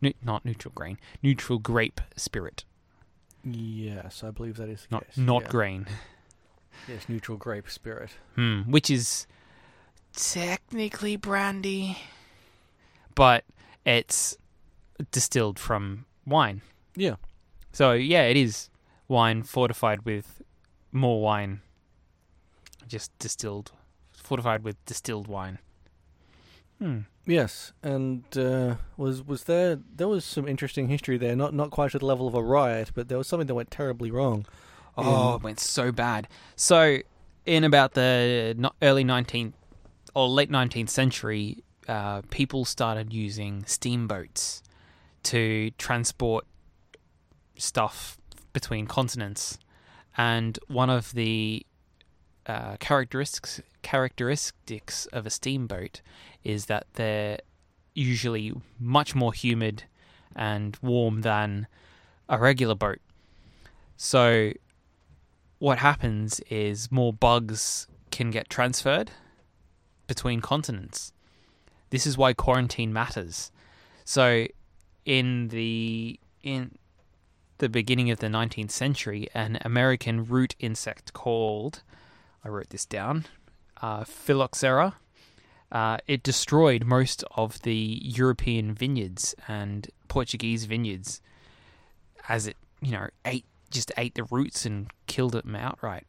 nu- 0.00 0.12
not 0.22 0.44
neutral 0.44 0.72
grain, 0.74 0.98
neutral 1.22 1.58
grape 1.60 2.00
spirit, 2.16 2.64
Yes, 3.44 4.24
I 4.24 4.30
believe 4.32 4.56
that 4.56 4.68
is 4.68 4.86
the 4.88 4.96
not 4.96 5.06
case. 5.06 5.16
not 5.16 5.42
yeah. 5.42 5.48
grain. 5.48 5.86
Yes, 6.88 7.08
neutral 7.08 7.36
grape 7.38 7.68
spirit. 7.70 8.10
Hmm, 8.34 8.62
which 8.62 8.90
is 8.90 9.26
technically 10.14 11.16
brandy, 11.16 11.98
but 13.14 13.44
it's 13.84 14.36
distilled 15.12 15.58
from 15.58 16.06
wine. 16.26 16.62
Yeah. 17.00 17.16
So 17.72 17.92
yeah, 17.92 18.24
it 18.24 18.36
is 18.36 18.68
wine 19.08 19.42
fortified 19.42 20.04
with 20.04 20.42
more 20.92 21.22
wine, 21.22 21.62
just 22.86 23.16
distilled, 23.18 23.72
fortified 24.12 24.62
with 24.64 24.84
distilled 24.84 25.26
wine. 25.26 25.58
Hmm. 26.78 27.00
Yes, 27.26 27.72
and 27.82 28.24
uh, 28.36 28.76
was 28.98 29.22
was 29.22 29.44
there 29.44 29.78
there 29.96 30.08
was 30.08 30.24
some 30.24 30.46
interesting 30.46 30.88
history 30.88 31.16
there. 31.16 31.34
Not 31.34 31.54
not 31.54 31.70
quite 31.70 31.94
at 31.94 32.00
the 32.00 32.06
level 32.06 32.28
of 32.28 32.34
a 32.34 32.42
riot, 32.42 32.90
but 32.94 33.08
there 33.08 33.16
was 33.18 33.26
something 33.26 33.46
that 33.46 33.54
went 33.54 33.70
terribly 33.70 34.10
wrong. 34.10 34.44
Oh, 34.98 35.30
in- 35.30 35.34
it 35.36 35.42
went 35.42 35.60
so 35.60 35.92
bad. 35.92 36.28
So, 36.56 36.98
in 37.46 37.64
about 37.64 37.94
the 37.94 38.70
early 38.82 39.04
19th 39.04 39.52
or 40.14 40.28
late 40.28 40.50
19th 40.50 40.90
century, 40.90 41.62
uh, 41.88 42.22
people 42.30 42.64
started 42.64 43.12
using 43.12 43.64
steamboats 43.64 44.62
to 45.22 45.70
transport 45.78 46.46
stuff 47.60 48.18
between 48.52 48.86
continents. 48.86 49.58
And 50.16 50.58
one 50.66 50.90
of 50.90 51.12
the 51.14 51.64
uh, 52.46 52.76
characteristics 52.78 53.60
characteristics 53.82 55.06
of 55.06 55.26
a 55.26 55.30
steamboat 55.30 56.00
is 56.42 56.66
that 56.66 56.86
they're 56.94 57.38
usually 57.94 58.52
much 58.78 59.14
more 59.14 59.32
humid 59.32 59.84
and 60.34 60.76
warm 60.82 61.22
than 61.22 61.66
a 62.28 62.38
regular 62.38 62.74
boat. 62.74 63.00
So 63.96 64.52
what 65.58 65.78
happens 65.78 66.40
is 66.48 66.90
more 66.90 67.12
bugs 67.12 67.86
can 68.10 68.30
get 68.30 68.48
transferred 68.48 69.10
between 70.06 70.40
continents. 70.40 71.12
This 71.90 72.06
is 72.06 72.16
why 72.16 72.32
quarantine 72.32 72.92
matters. 72.92 73.52
So 74.04 74.46
in 75.04 75.48
the 75.48 76.18
in 76.42 76.78
the 77.60 77.68
beginning 77.68 78.10
of 78.10 78.18
the 78.18 78.26
19th 78.26 78.72
century, 78.72 79.28
an 79.32 79.58
American 79.64 80.26
root 80.26 80.54
insect 80.58 81.12
called 81.12 81.82
I 82.44 82.48
wrote 82.48 82.70
this 82.70 82.86
down, 82.86 83.26
uh, 83.82 84.04
Phylloxera. 84.04 84.96
Uh, 85.70 85.98
it 86.06 86.22
destroyed 86.22 86.84
most 86.84 87.22
of 87.36 87.62
the 87.62 88.00
European 88.02 88.74
vineyards 88.74 89.34
and 89.46 89.88
Portuguese 90.08 90.64
vineyards 90.64 91.20
as 92.28 92.46
it, 92.46 92.56
you 92.80 92.92
know, 92.92 93.08
ate 93.24 93.44
just 93.70 93.92
ate 93.96 94.16
the 94.16 94.24
roots 94.24 94.66
and 94.66 94.90
killed 95.06 95.32
them 95.32 95.54
outright. 95.54 96.04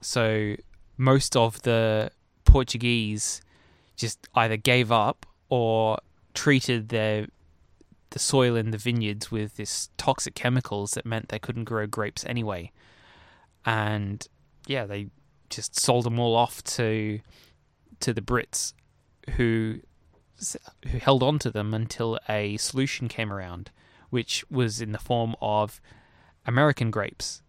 So 0.00 0.56
most 0.96 1.36
of 1.36 1.60
the 1.62 2.10
Portuguese 2.46 3.42
just 3.96 4.26
either 4.34 4.56
gave 4.56 4.90
up 4.90 5.26
or 5.50 5.98
treated 6.32 6.88
their 6.88 7.26
the 8.14 8.20
soil 8.20 8.54
in 8.54 8.70
the 8.70 8.78
vineyards 8.78 9.32
with 9.32 9.56
this 9.56 9.90
toxic 9.96 10.36
chemicals 10.36 10.92
that 10.92 11.04
meant 11.04 11.30
they 11.30 11.38
couldn't 11.40 11.64
grow 11.64 11.84
grapes 11.84 12.24
anyway. 12.24 12.70
And 13.66 14.26
yeah, 14.68 14.86
they 14.86 15.08
just 15.50 15.78
sold 15.78 16.04
them 16.04 16.20
all 16.20 16.36
off 16.36 16.62
to 16.64 17.18
to 17.98 18.14
the 18.14 18.20
Brits 18.20 18.72
who 19.30 19.80
who 20.88 20.98
held 20.98 21.24
on 21.24 21.40
to 21.40 21.50
them 21.50 21.74
until 21.74 22.18
a 22.28 22.56
solution 22.56 23.08
came 23.08 23.32
around 23.32 23.70
which 24.10 24.44
was 24.48 24.80
in 24.80 24.92
the 24.92 24.98
form 24.98 25.34
of 25.42 25.80
American 26.46 26.92
grapes. 26.92 27.42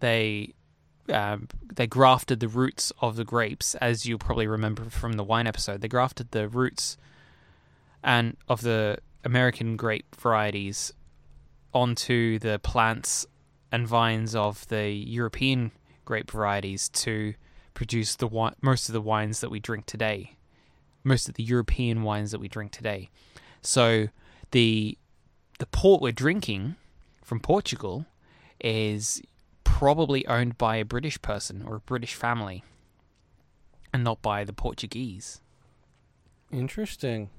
They 0.00 0.54
um, 1.10 1.48
they 1.70 1.86
grafted 1.86 2.40
the 2.40 2.48
roots 2.48 2.92
of 3.02 3.16
the 3.16 3.24
grapes, 3.24 3.74
as 3.74 4.06
you'll 4.06 4.18
probably 4.18 4.46
remember 4.46 4.88
from 4.88 5.12
the 5.14 5.24
wine 5.24 5.46
episode. 5.46 5.82
They 5.82 5.88
grafted 5.88 6.30
the 6.30 6.48
roots 6.48 6.96
and 8.02 8.36
of 8.48 8.62
the 8.62 8.98
American 9.24 9.76
grape 9.76 10.14
varieties 10.16 10.92
onto 11.72 12.38
the 12.38 12.58
plants 12.58 13.26
and 13.70 13.86
vines 13.86 14.34
of 14.34 14.66
the 14.68 14.90
European 14.90 15.72
grape 16.04 16.30
varieties 16.30 16.88
to 16.90 17.34
produce 17.74 18.16
the 18.16 18.26
wi- 18.26 18.54
most 18.60 18.88
of 18.88 18.92
the 18.92 19.00
wines 19.00 19.40
that 19.40 19.50
we 19.50 19.60
drink 19.60 19.86
today. 19.86 20.36
Most 21.04 21.28
of 21.28 21.34
the 21.34 21.42
European 21.42 22.02
wines 22.02 22.30
that 22.30 22.40
we 22.40 22.48
drink 22.48 22.72
today. 22.72 23.10
So 23.62 24.08
the 24.50 24.98
the 25.58 25.66
port 25.66 26.02
we're 26.02 26.12
drinking 26.12 26.76
from 27.22 27.40
Portugal 27.40 28.06
is 28.60 29.22
probably 29.64 30.26
owned 30.26 30.58
by 30.58 30.76
a 30.76 30.84
British 30.84 31.20
person 31.22 31.64
or 31.66 31.76
a 31.76 31.80
British 31.80 32.14
family 32.14 32.64
and 33.92 34.04
not 34.04 34.20
by 34.22 34.44
the 34.44 34.52
Portuguese. 34.52 35.40
Interesting. 36.50 37.30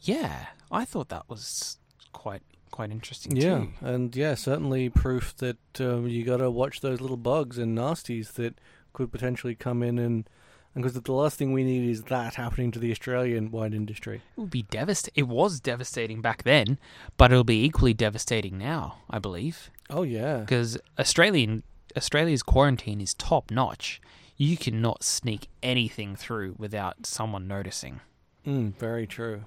Yeah, 0.00 0.46
I 0.70 0.84
thought 0.84 1.08
that 1.08 1.28
was 1.28 1.78
quite 2.12 2.42
quite 2.70 2.90
interesting 2.90 3.36
Yeah, 3.36 3.58
too. 3.58 3.70
and 3.80 4.14
yeah, 4.14 4.34
certainly 4.34 4.88
proof 4.90 5.34
that 5.36 5.56
um, 5.80 6.06
you 6.08 6.24
got 6.24 6.38
to 6.38 6.50
watch 6.50 6.80
those 6.80 7.00
little 7.00 7.16
bugs 7.16 7.56
and 7.58 7.76
nasties 7.78 8.34
that 8.34 8.58
could 8.92 9.10
potentially 9.12 9.54
come 9.54 9.82
in 9.82 9.98
and 9.98 10.28
because 10.74 10.92
the 10.92 11.12
last 11.12 11.38
thing 11.38 11.52
we 11.54 11.64
need 11.64 11.88
is 11.88 12.02
that 12.04 12.34
happening 12.34 12.70
to 12.72 12.78
the 12.78 12.90
Australian 12.90 13.50
wine 13.50 13.72
industry. 13.72 14.20
It 14.36 14.40
would 14.40 14.50
be 14.50 14.64
devastating. 14.64 15.24
It 15.24 15.28
was 15.28 15.58
devastating 15.58 16.20
back 16.20 16.42
then, 16.42 16.78
but 17.16 17.32
it'll 17.32 17.44
be 17.44 17.64
equally 17.64 17.94
devastating 17.94 18.58
now, 18.58 18.98
I 19.08 19.18
believe. 19.18 19.70
Oh 19.88 20.02
yeah. 20.02 20.38
because 20.40 20.76
Australian 20.98 21.62
Australia's 21.96 22.42
quarantine 22.42 23.00
is 23.00 23.14
top 23.14 23.50
notch. 23.50 24.02
You 24.36 24.58
cannot 24.58 25.02
sneak 25.02 25.48
anything 25.62 26.14
through 26.14 26.56
without 26.58 27.06
someone 27.06 27.48
noticing. 27.48 28.00
Mm, 28.46 28.76
very 28.78 29.06
true. 29.06 29.44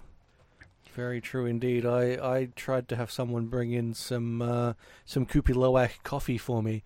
Very 0.95 1.21
true 1.21 1.45
indeed. 1.45 1.86
I, 1.86 2.13
I 2.21 2.49
tried 2.56 2.88
to 2.89 2.95
have 2.95 3.12
someone 3.12 3.45
bring 3.47 3.71
in 3.71 3.93
some 3.93 4.41
uh, 4.41 4.73
some 5.06 5.25
Kopi 5.25 5.54
Luwak 5.54 6.04
coffee 6.04 6.38
for 6.38 6.62
me, 6.63 6.84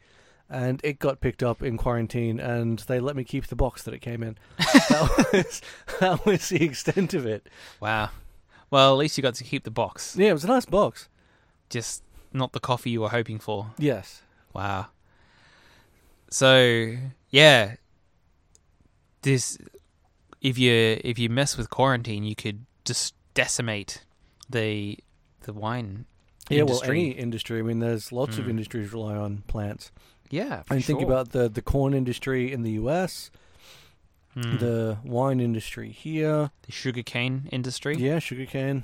and 0.49 0.79
it 0.83 0.99
got 0.99 1.21
picked 1.21 1.41
up 1.41 1.63
in 1.63 1.77
quarantine, 1.77 2.39
and 2.39 2.79
they 2.79 2.99
let 2.99 3.15
me 3.15 3.23
keep 3.23 3.47
the 3.47 3.55
box 3.55 3.81
that 3.83 3.93
it 3.93 3.99
came 4.01 4.21
in. 4.21 4.37
that 4.57 5.29
was 5.33 5.61
that 5.99 6.25
was 6.25 6.49
the 6.49 6.63
extent 6.63 7.13
of 7.13 7.25
it. 7.25 7.47
Wow. 7.79 8.09
Well, 8.69 8.91
at 8.93 8.97
least 8.97 9.17
you 9.17 9.21
got 9.21 9.35
to 9.35 9.43
keep 9.43 9.63
the 9.63 9.71
box, 9.71 10.15
Yeah, 10.17 10.29
it 10.29 10.33
was 10.33 10.43
a 10.43 10.47
nice 10.47 10.65
box. 10.65 11.07
just 11.69 12.01
not 12.33 12.53
the 12.53 12.59
coffee 12.59 12.89
you 12.89 13.01
were 13.01 13.09
hoping 13.09 13.37
for. 13.39 13.67
Yes. 13.77 14.21
Wow. 14.53 14.87
So 16.29 16.95
yeah, 17.29 17.75
this 19.21 19.57
if 20.41 20.57
you 20.57 20.99
if 21.03 21.17
you 21.19 21.29
mess 21.29 21.57
with 21.57 21.69
quarantine, 21.69 22.23
you 22.23 22.35
could 22.35 22.65
just 22.85 23.13
decimate 23.33 24.03
the 24.49 24.97
the 25.41 25.53
wine. 25.53 26.05
Yeah, 26.49 26.59
industry. 26.61 26.87
well, 26.87 26.91
any 26.97 27.09
industry. 27.11 27.59
I 27.59 27.61
mean, 27.61 27.79
there's 27.79 28.11
lots 28.11 28.37
of 28.37 28.45
Mm. 28.45 28.49
industries 28.51 28.91
rely 28.93 29.15
on 29.15 29.43
plants. 29.47 29.91
Yeah, 30.29 30.63
I 30.69 30.73
mean, 30.75 30.83
think 30.83 31.01
about 31.01 31.29
the 31.29 31.47
the 31.49 31.61
corn 31.61 31.93
industry 31.93 32.51
in 32.51 32.63
the 32.63 32.71
U.S., 32.71 33.31
Mm. 34.35 34.59
the 34.59 34.97
wine 35.03 35.39
industry 35.39 35.91
here. 35.91 36.49
the 36.63 36.71
sugarcane 36.71 37.47
industry. 37.51 37.95
Yeah, 37.97 38.17
sugarcane. 38.19 38.83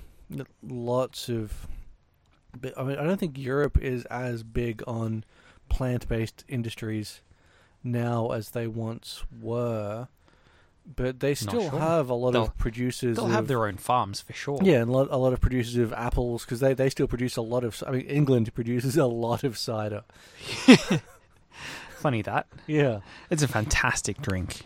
Lots 0.62 1.28
of. 1.28 1.68
But 2.60 2.78
I 2.78 2.84
mean, 2.84 2.98
I 3.00 3.04
don't 3.04 3.20
think 3.20 3.38
Europe 3.38 3.78
is 3.82 4.06
as 4.06 4.44
big 4.44 4.84
on 4.88 5.24
plant-based 5.70 6.46
industries 6.48 7.22
now 7.84 8.30
as 8.32 8.52
they 8.52 8.68
once 8.68 9.24
were, 9.42 10.08
but 10.96 11.20
they 11.20 11.36
still 11.36 11.70
sure. 11.70 11.80
have 11.80 12.10
a 12.10 12.14
lot 12.14 12.32
They'll- 12.34 12.44
of 12.46 12.58
producers. 12.58 13.16
They'll 13.18 13.26
of, 13.28 13.32
have 13.32 13.48
their 13.48 13.66
own 13.68 13.78
farms 13.78 14.22
for 14.22 14.34
sure. 14.34 14.60
yeah, 14.64 14.82
and 14.82 14.90
a 14.90 14.94
lot, 14.94 15.08
a 15.12 15.18
lot 15.18 15.34
of 15.34 15.40
producers 15.42 15.76
of 15.78 15.94
apples 15.94 16.46
because 16.46 16.60
they, 16.60 16.74
they 16.74 16.90
still 16.90 17.08
produce 17.08 17.38
a 17.38 17.42
lot 17.42 17.64
of. 17.64 17.82
I 17.88 17.92
mean, 17.92 18.02
England 18.02 18.54
produces 18.54 18.98
a 18.98 19.06
lot 19.06 19.44
of 19.44 19.58
cider. 19.58 20.04
Funny 21.98 22.22
that. 22.22 22.48
Yeah, 22.66 23.00
It's 23.30 23.44
a 23.44 23.48
fantastic 23.48 24.22
drink. 24.22 24.62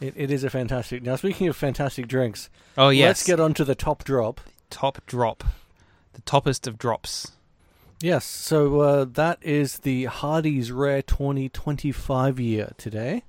it, 0.00 0.12
it 0.16 0.30
is 0.30 0.44
a 0.44 0.50
fantastic. 0.50 1.02
Now, 1.02 1.16
speaking 1.16 1.48
of 1.48 1.56
fantastic 1.56 2.06
drinks, 2.08 2.50
Oh 2.76 2.90
yes. 2.90 3.06
let's 3.08 3.26
get 3.26 3.40
on 3.40 3.54
to 3.54 3.64
the 3.64 3.74
top 3.74 4.04
drop. 4.04 4.40
top 4.68 5.04
drop. 5.06 5.44
The 6.12 6.20
toppest 6.22 6.66
of 6.66 6.76
drops. 6.78 7.32
Yes, 8.00 8.26
so 8.26 8.80
uh, 8.80 9.04
that 9.14 9.38
is 9.42 9.78
the 9.78 10.04
Hardy's 10.04 10.70
Rare 10.70 11.00
2025 11.00 12.38
year 12.38 12.72
today. 12.76 13.22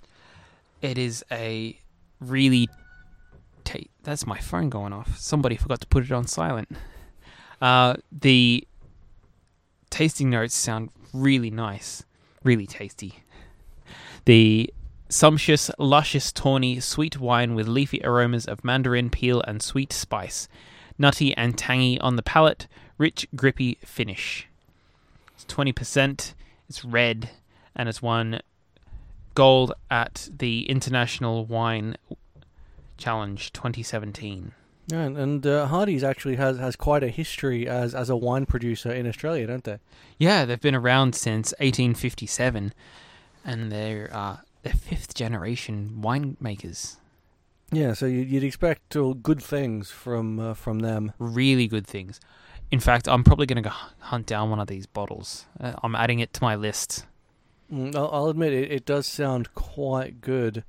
It 0.82 0.98
is 0.98 1.24
a 1.32 1.80
really 2.20 2.70
ta- 3.64 3.80
that's 4.04 4.26
my 4.26 4.40
phone 4.40 4.70
going 4.70 4.94
off. 4.94 5.18
Somebody 5.18 5.56
forgot 5.56 5.82
to 5.82 5.88
put 5.88 6.04
it 6.04 6.12
on 6.12 6.28
silent. 6.28 6.70
Uh, 7.62 7.96
the 8.12 8.68
tasting 9.90 10.30
notes 10.30 10.56
sound 10.56 10.90
really 11.14 11.50
nice, 11.50 12.04
really 12.44 12.68
tasty. 12.68 13.24
The 14.26 14.74
sumptuous, 15.10 15.72
luscious, 15.80 16.32
tawny, 16.32 16.80
sweet 16.80 17.20
wine 17.20 17.56
with 17.56 17.68
leafy 17.68 18.02
aromas 18.04 18.46
of 18.46 18.64
mandarin 18.64 19.10
peel 19.10 19.42
and 19.42 19.62
sweet 19.62 19.94
spice, 19.94 20.48
nutty 20.98 21.36
and 21.38 21.58
tangy 21.58 22.00
on 22.00 22.16
the 22.16 22.24
palate, 22.24 22.68
rich, 22.98 23.28
grippy 23.36 23.78
finish. 23.86 24.48
It's 25.34 25.46
twenty 25.46 25.72
percent. 25.72 26.34
It's 26.68 26.84
red, 26.84 27.30
and 27.76 27.88
it's 27.88 28.02
won 28.02 28.42
gold 29.38 29.72
at 29.92 30.30
the 30.36 30.68
International 30.68 31.46
Wine 31.46 31.96
Challenge 32.98 33.54
2017. 33.54 34.52
And, 34.92 35.16
and 35.16 35.46
uh, 35.46 35.68
Hardy's 35.68 36.04
actually 36.04 36.38
has, 36.38 36.58
has 36.58 36.76
quite 36.76 37.04
a 37.04 37.10
history 37.10 37.68
as, 37.68 37.94
as 37.94 38.10
a 38.10 38.16
wine 38.16 38.48
producer 38.48 38.92
in 38.92 39.06
Australia, 39.06 39.46
don't 39.46 39.64
they? 39.64 39.78
Yeah, 40.18 40.46
they've 40.46 40.60
been 40.60 40.74
around 40.74 41.14
since 41.14 41.52
1857, 41.60 42.74
and 43.46 43.72
they're 43.72 44.10
uh, 44.12 44.38
they're 44.64 44.74
fifth 44.74 45.14
generation 45.14 46.00
winemakers. 46.02 46.96
Yeah, 47.72 47.94
so 47.94 48.08
you, 48.08 48.22
you'd 48.22 48.44
expect 48.44 48.98
good 49.22 49.44
things 49.44 49.92
from 49.92 50.40
uh, 50.40 50.54
from 50.56 50.80
them. 50.80 51.12
Really 51.20 51.68
good 51.68 51.86
things. 51.86 52.20
In 52.72 52.80
fact, 52.80 53.08
I'm 53.08 53.24
probably 53.24 53.46
going 53.46 53.62
to 53.62 53.70
go 53.70 53.76
hunt 54.00 54.26
down 54.26 54.50
one 54.50 54.60
of 54.60 54.68
these 54.68 54.88
bottles. 54.88 55.46
Uh, 55.60 55.74
I'm 55.84 55.94
adding 55.94 56.22
it 56.22 56.34
to 56.34 56.44
my 56.44 56.56
list. 56.56 57.06
Mm, 57.72 57.96
I'll, 57.96 58.10
I'll 58.12 58.28
admit 58.30 58.54
it, 58.54 58.72
it 58.72 58.86
does 58.86 59.06
sound 59.08 59.54
quite 59.54 60.22
good. 60.22 60.64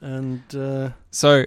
And 0.00 0.42
uh, 0.54 0.90
So, 1.10 1.44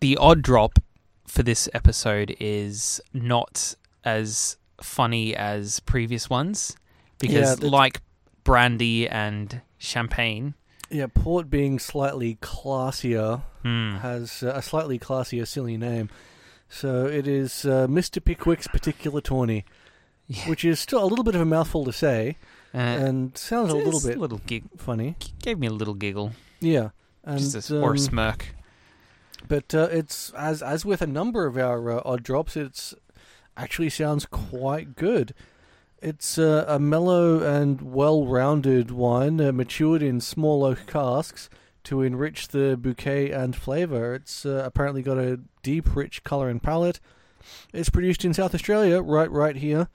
the 0.00 0.16
odd 0.16 0.42
drop 0.42 0.78
for 1.26 1.42
this 1.42 1.68
episode 1.74 2.34
is 2.40 3.00
not 3.12 3.74
as 4.04 4.56
funny 4.80 5.36
as 5.36 5.80
previous 5.80 6.28
ones 6.30 6.76
because, 7.18 7.60
Yeah, 7.62 7.68
like 7.68 8.00
brandy 8.44 9.08
and 9.08 9.60
champagne, 9.78 10.54
yeah, 10.90 11.06
port 11.12 11.48
being 11.48 11.78
slightly 11.78 12.36
classier 12.42 13.42
hmm, 13.62 13.96
has 13.96 14.42
uh, 14.42 14.52
a 14.54 14.62
slightly 14.62 14.98
classier, 14.98 15.46
silly 15.46 15.76
name. 15.76 16.10
So 16.68 17.06
it 17.06 17.26
is 17.26 17.64
uh, 17.64 17.86
Mr. 17.86 18.22
Pickwick's 18.22 18.66
particular 18.66 19.20
tawny, 19.20 19.64
Yeah. 20.26 20.48
which 20.48 20.64
is 20.64 20.80
still 20.80 21.02
a 21.02 21.06
little 21.06 21.24
bit 21.24 21.34
of 21.34 21.40
a 21.40 21.46
mouthful 21.46 21.84
to 21.84 21.92
say, 21.92 22.36
uh, 22.74 22.78
and 22.78 23.36
sounds 23.36 23.72
a 23.72 23.76
little 23.76 24.00
bit 24.00 24.18
little 24.18 24.40
gig, 24.46 24.64
funny. 24.76 25.16
gave 25.42 25.58
me 25.58 25.66
a 25.66 25.72
little 25.72 25.94
giggle, 25.94 26.32
Yeah, 26.60 26.90
and 27.24 27.38
just 27.38 27.70
a, 27.70 27.80
or 27.80 27.90
a 27.90 27.92
um, 27.92 27.98
smirk. 27.98 28.54
But 29.46 29.74
uh, 29.74 29.88
it's 29.90 30.30
as 30.30 30.62
as 30.62 30.84
with 30.84 31.02
a 31.02 31.06
number 31.06 31.46
of 31.46 31.58
our 31.58 31.90
uh, 31.90 32.02
odd 32.04 32.22
drops, 32.22 32.56
it's 32.56 32.94
actually 33.56 33.90
sounds 33.90 34.24
quite 34.26 34.96
good. 34.96 35.34
It's 36.00 36.38
uh, 36.38 36.64
a 36.66 36.78
mellow 36.78 37.40
and 37.40 37.80
well-rounded 37.80 38.90
wine, 38.90 39.40
uh, 39.40 39.52
matured 39.52 40.02
in 40.02 40.20
small 40.20 40.64
oak 40.64 40.86
casks 40.86 41.48
to 41.84 42.02
enrich 42.02 42.48
the 42.48 42.76
bouquet 42.76 43.30
and 43.30 43.54
flavor. 43.54 44.14
It's 44.14 44.44
uh, 44.44 44.62
apparently 44.64 45.02
got 45.02 45.18
a 45.18 45.40
deep, 45.62 45.94
rich 45.94 46.24
color 46.24 46.48
and 46.48 46.60
palate. 46.60 46.98
It's 47.72 47.90
produced 47.90 48.24
in 48.24 48.34
South 48.34 48.54
Australia, 48.54 49.00
right, 49.00 49.30
right 49.30 49.56
here 49.56 49.88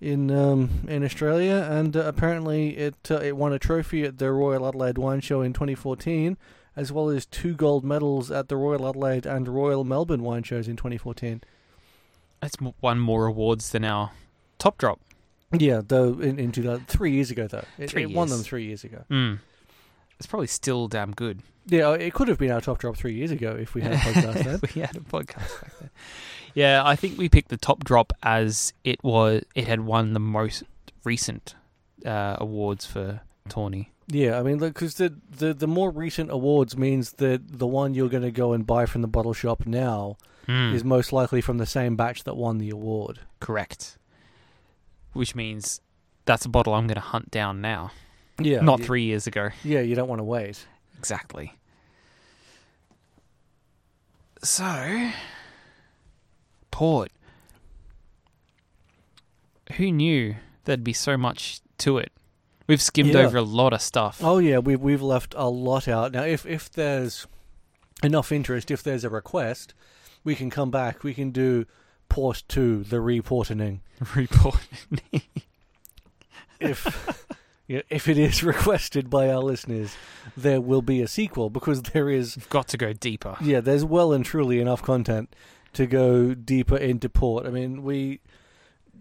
in 0.00 0.30
um, 0.30 0.70
in 0.88 1.04
Australia, 1.04 1.66
and 1.70 1.96
uh, 1.96 2.00
apparently 2.00 2.76
it 2.76 2.96
uh, 3.10 3.16
it 3.16 3.36
won 3.36 3.52
a 3.52 3.58
trophy 3.58 4.04
at 4.04 4.18
the 4.18 4.30
Royal 4.32 4.66
Adelaide 4.66 4.98
Wine 4.98 5.20
Show 5.20 5.42
in 5.42 5.52
2014 5.52 6.36
as 6.78 6.92
well 6.92 7.08
as 7.08 7.26
two 7.26 7.54
gold 7.54 7.84
medals 7.84 8.30
at 8.30 8.46
the 8.48 8.56
Royal 8.56 8.88
Adelaide 8.88 9.26
and 9.26 9.48
Royal 9.48 9.82
Melbourne 9.82 10.22
wine 10.22 10.44
shows 10.44 10.68
in 10.68 10.76
2014. 10.76 11.42
It's 12.40 12.54
m- 12.62 12.72
won 12.80 13.00
more 13.00 13.26
awards 13.26 13.70
than 13.72 13.84
our 13.84 14.12
top 14.58 14.78
drop. 14.78 15.00
Yeah, 15.50 15.80
though 15.84 16.20
in, 16.20 16.38
in 16.38 16.52
2000, 16.52 16.86
three 16.86 17.10
years 17.10 17.32
ago 17.32 17.48
though, 17.48 17.64
it, 17.78 17.92
it 17.96 18.10
won 18.12 18.28
them 18.28 18.42
three 18.42 18.64
years 18.64 18.84
ago. 18.84 19.02
Mm. 19.10 19.40
It's 20.18 20.28
probably 20.28 20.46
still 20.46 20.86
damn 20.86 21.10
good. 21.12 21.42
Yeah, 21.66 21.94
it 21.94 22.14
could 22.14 22.28
have 22.28 22.38
been 22.38 22.52
our 22.52 22.60
top 22.60 22.78
drop 22.78 22.96
three 22.96 23.14
years 23.14 23.32
ago 23.32 23.56
if 23.58 23.74
we 23.74 23.82
had 23.82 23.94
a 23.94 23.96
podcast 23.96 24.44
then. 24.44 24.60
we 24.74 24.80
had 24.80 24.96
a 24.96 25.00
podcast 25.00 25.60
back 25.60 25.78
then. 25.80 25.90
Yeah, 26.58 26.82
I 26.84 26.96
think 26.96 27.18
we 27.18 27.28
picked 27.28 27.50
the 27.50 27.56
top 27.56 27.84
drop 27.84 28.12
as 28.22 28.72
it 28.82 29.02
was. 29.04 29.44
It 29.54 29.66
had 29.68 29.80
won 29.82 30.12
the 30.12 30.20
most 30.20 30.64
recent 31.04 31.54
uh, 32.04 32.36
awards 32.38 32.84
for 32.86 33.20
Tawny. 33.48 33.90
Yeah, 34.08 34.38
I 34.38 34.42
mean, 34.42 34.58
because 34.58 34.94
the, 34.94 35.14
the 35.30 35.52
the 35.54 35.68
more 35.68 35.90
recent 35.90 36.30
awards 36.30 36.76
means 36.76 37.12
that 37.24 37.58
the 37.58 37.66
one 37.66 37.94
you're 37.94 38.08
going 38.08 38.22
to 38.24 38.30
go 38.32 38.54
and 38.54 38.66
buy 38.66 38.86
from 38.86 39.02
the 39.02 39.08
bottle 39.08 39.34
shop 39.34 39.66
now 39.66 40.16
Mm. 40.48 40.72
is 40.72 40.82
most 40.82 41.12
likely 41.12 41.42
from 41.42 41.58
the 41.58 41.66
same 41.66 41.94
batch 41.94 42.24
that 42.24 42.34
won 42.34 42.56
the 42.56 42.70
award. 42.70 43.20
correct. 43.38 43.98
Which 45.12 45.34
means 45.34 45.82
that's 46.24 46.46
a 46.46 46.48
bottle 46.48 46.72
I'm 46.72 46.86
going 46.86 46.94
to 46.94 47.00
hunt 47.14 47.30
down 47.30 47.60
now, 47.60 47.90
Yeah, 48.40 48.60
not 48.62 48.78
you- 48.78 48.86
three 48.86 49.02
years 49.04 49.26
ago. 49.26 49.50
Yeah, 49.62 49.80
you 49.80 49.94
don't 49.94 50.08
want 50.08 50.20
to 50.20 50.24
wait. 50.24 50.66
Exactly. 50.98 51.52
So, 54.42 55.10
Who 59.76 59.92
knew 59.92 60.36
there'd 60.64 60.84
be 60.84 60.92
so 60.92 61.16
much 61.16 61.60
to 61.78 61.98
it? 61.98 62.12
We've 62.66 62.82
skimmed 62.82 63.10
Yeah. 63.14 63.20
over 63.20 63.38
a 63.38 63.42
lot 63.42 63.72
of 63.72 63.80
stuff. 63.82 64.20
Oh 64.22 64.38
yeah, 64.38 64.58
we've 64.58 64.80
we've 64.80 65.02
left 65.02 65.34
a 65.36 65.48
lot 65.48 65.88
out. 65.88 66.12
Now, 66.12 66.22
if 66.24 66.44
if 66.46 66.70
there's 66.70 67.26
enough 68.02 68.30
interest, 68.32 68.70
if 68.70 68.82
there's 68.82 69.04
a 69.04 69.10
request, 69.10 69.74
we 70.24 70.34
can 70.34 70.50
come 70.50 70.70
back. 70.70 71.02
We 71.02 71.14
can 71.14 71.30
do 71.30 71.66
port 72.08 72.42
two, 72.48 72.84
the 72.84 73.00
reporting. 73.00 73.80
Report. 74.14 74.56
If 76.60 77.24
yeah, 77.66 77.82
if 77.90 78.08
it 78.08 78.18
is 78.18 78.42
requested 78.54 79.08
by 79.10 79.28
our 79.30 79.40
listeners, 79.42 79.94
there 80.36 80.60
will 80.60 80.82
be 80.82 81.00
a 81.02 81.08
sequel 81.08 81.50
because 81.50 81.82
there 81.82 82.08
is 82.10 82.36
We've 82.36 82.48
got 82.48 82.68
to 82.68 82.76
go 82.76 82.92
deeper. 82.92 83.36
yeah, 83.40 83.60
there's 83.60 83.84
well 83.84 84.12
and 84.12 84.24
truly 84.24 84.60
enough 84.60 84.82
content 84.82 85.34
to 85.78 85.86
go 85.86 86.34
deeper 86.34 86.76
into 86.76 87.08
port. 87.08 87.46
I 87.46 87.50
mean, 87.50 87.84
we 87.84 88.18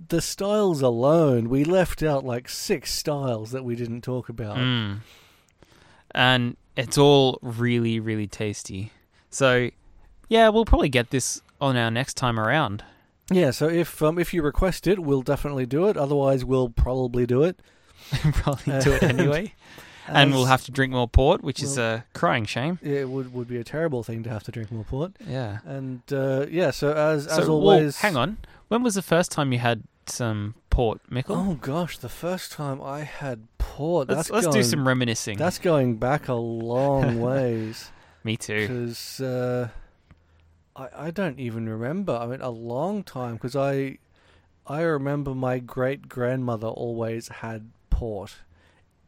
the 0.10 0.22
styles 0.22 0.84
alone, 0.84 1.50
we 1.50 1.64
left 1.64 2.04
out 2.04 2.24
like 2.24 2.48
six 2.48 2.94
styles 2.94 3.50
that 3.50 3.66
we 3.66 3.76
didn't 3.76 4.02
talk 4.02 4.30
about. 4.30 4.58
Mm. 4.58 5.00
And 6.12 6.56
it's 6.76 6.96
all 6.96 7.40
really, 7.42 8.00
really 8.00 8.28
tasty. 8.28 8.92
So, 9.32 9.72
yeah, 10.30 10.50
we'll 10.50 10.66
probably 10.66 10.90
get 10.90 11.10
this 11.10 11.42
on 11.60 11.76
our 11.76 11.90
next 11.90 12.14
time 12.14 12.40
around. 12.40 12.84
Yeah, 13.32 13.50
so 13.50 13.68
if 13.68 14.04
um, 14.04 14.20
if 14.20 14.36
you 14.36 14.44
request 14.44 14.86
it, 14.86 15.00
we'll 15.00 15.24
definitely 15.24 15.66
do 15.66 15.88
it. 15.88 15.98
Otherwise, 15.98 16.46
we'll 16.46 16.70
probably 16.70 17.26
do 17.26 17.42
it. 17.42 17.60
probably 18.12 18.80
do 18.82 18.94
it 18.94 19.02
anyway. 19.20 19.56
And 20.08 20.32
we'll 20.34 20.46
have 20.46 20.64
to 20.66 20.72
drink 20.72 20.94
more 20.94 21.08
port, 21.08 21.44
which 21.44 21.62
is 21.62 21.78
a 21.78 22.06
crying 22.14 22.46
shame. 22.46 22.80
It 22.82 23.10
would 23.10 23.34
would 23.34 23.48
be 23.48 23.58
a 23.58 23.64
terrible 23.64 24.04
thing 24.04 24.24
to 24.24 24.30
have 24.30 24.44
to 24.44 24.52
drink 24.52 24.72
more 24.72 24.84
port. 24.84 25.14
Yeah. 25.26 25.60
And 25.66 26.02
uh, 26.12 26.46
yeah, 26.50 26.72
so 26.72 26.94
as 26.94 27.26
So, 27.26 27.30
as 27.32 27.38
well, 27.48 27.58
always, 27.58 27.98
hang 27.98 28.16
on. 28.16 28.38
When 28.68 28.84
was 28.84 28.96
the 28.96 29.02
first 29.02 29.32
time 29.32 29.54
you 29.54 29.60
had 29.60 29.84
some 30.06 30.56
port, 30.70 31.02
Mickle? 31.10 31.36
Oh 31.36 31.54
gosh, 31.56 31.98
the 31.98 32.10
first 32.10 32.52
time 32.52 32.82
I 32.82 33.02
had 33.02 33.48
port. 33.58 34.10
let's 34.10 34.18
that's 34.18 34.32
let's 34.32 34.46
going, 34.48 34.58
do 34.58 34.64
some 34.64 34.88
reminiscing. 34.88 35.38
That's 35.38 35.60
going 35.60 35.98
back 35.98 36.28
a 36.28 36.34
long 36.34 37.20
ways 37.28 37.92
Me 38.24 38.38
too. 38.38 38.62
because 38.68 39.22
uh, 39.22 39.70
I 40.76 40.88
I 41.08 41.12
don't 41.12 41.40
even 41.40 41.68
remember. 41.70 42.14
I 42.14 42.26
mean, 42.28 42.42
a 42.42 42.50
long 42.50 43.04
time 43.04 43.34
because 43.34 43.56
I 43.56 43.98
I 44.66 44.82
remember 44.82 45.34
my 45.34 45.60
great 45.60 46.10
grandmother 46.10 46.68
always 46.68 47.30
had 47.30 47.70
port 47.90 48.36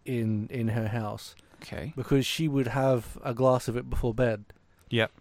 in 0.06 0.48
in 0.50 0.70
her 0.70 0.88
house 0.88 1.36
Okay. 1.62 1.94
because 1.96 2.26
she 2.26 2.48
would 2.48 2.68
have 2.68 3.18
a 3.24 3.34
glass 3.34 3.68
of 3.68 3.76
it 3.78 3.90
before 3.90 4.14
bed. 4.14 4.46
Yep. 4.90 5.12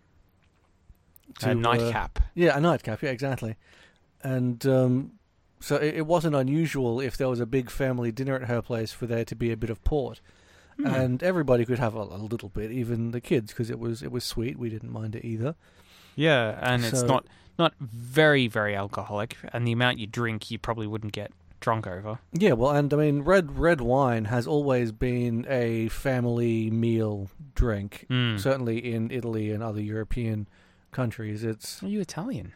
To, 1.40 1.48
A 1.48 1.50
uh, 1.50 1.54
nightcap. 1.54 2.18
Yeah, 2.34 2.56
a 2.56 2.60
nightcap. 2.60 3.02
Yeah, 3.02 3.10
exactly. 3.10 3.56
And 4.22 4.64
um, 4.66 5.12
so 5.60 5.76
it, 5.76 5.96
it 5.96 6.06
wasn't 6.06 6.34
unusual 6.34 7.00
if 7.00 7.16
there 7.16 7.28
was 7.28 7.40
a 7.40 7.46
big 7.46 7.70
family 7.70 8.10
dinner 8.12 8.34
at 8.36 8.44
her 8.48 8.62
place 8.62 8.92
for 8.92 9.06
there 9.06 9.24
to 9.24 9.34
be 9.36 9.50
a 9.52 9.56
bit 9.56 9.70
of 9.70 9.82
port, 9.84 10.20
Hmm. 10.78 10.86
and 10.86 11.22
everybody 11.24 11.64
could 11.64 11.80
have 11.80 11.96
a, 11.96 12.02
a 12.02 12.22
little 12.22 12.48
bit, 12.48 12.70
even 12.70 13.10
the 13.10 13.20
kids, 13.20 13.52
because 13.52 13.68
it 13.68 13.80
was 13.80 14.00
it 14.02 14.12
was 14.12 14.22
sweet. 14.24 14.56
We 14.58 14.70
didn't 14.70 14.92
mind 14.92 15.16
it 15.16 15.24
either. 15.24 15.56
Yeah, 16.14 16.56
and 16.62 16.84
it's 16.84 17.00
So- 17.00 17.06
not 17.06 17.26
not 17.58 17.74
very 17.80 18.46
very 18.46 18.76
alcoholic, 18.76 19.36
and 19.52 19.66
the 19.66 19.72
amount 19.72 19.98
you 19.98 20.06
drink, 20.06 20.50
you 20.52 20.58
probably 20.58 20.86
wouldn't 20.86 21.12
get 21.12 21.32
drunk 21.60 21.86
over. 21.86 22.18
Yeah, 22.32 22.52
well, 22.52 22.70
and 22.70 22.92
I 22.92 22.96
mean, 22.96 23.22
red 23.22 23.58
red 23.58 23.80
wine 23.80 24.26
has 24.26 24.46
always 24.46 24.92
been 24.92 25.46
a 25.48 25.88
family 25.88 26.70
meal 26.70 27.30
drink. 27.54 28.06
Mm. 28.10 28.38
Certainly 28.38 28.92
in 28.92 29.10
Italy 29.10 29.50
and 29.50 29.62
other 29.62 29.80
European 29.80 30.48
countries, 30.92 31.44
it's 31.44 31.82
Are 31.82 31.88
you 31.88 32.00
Italian? 32.00 32.52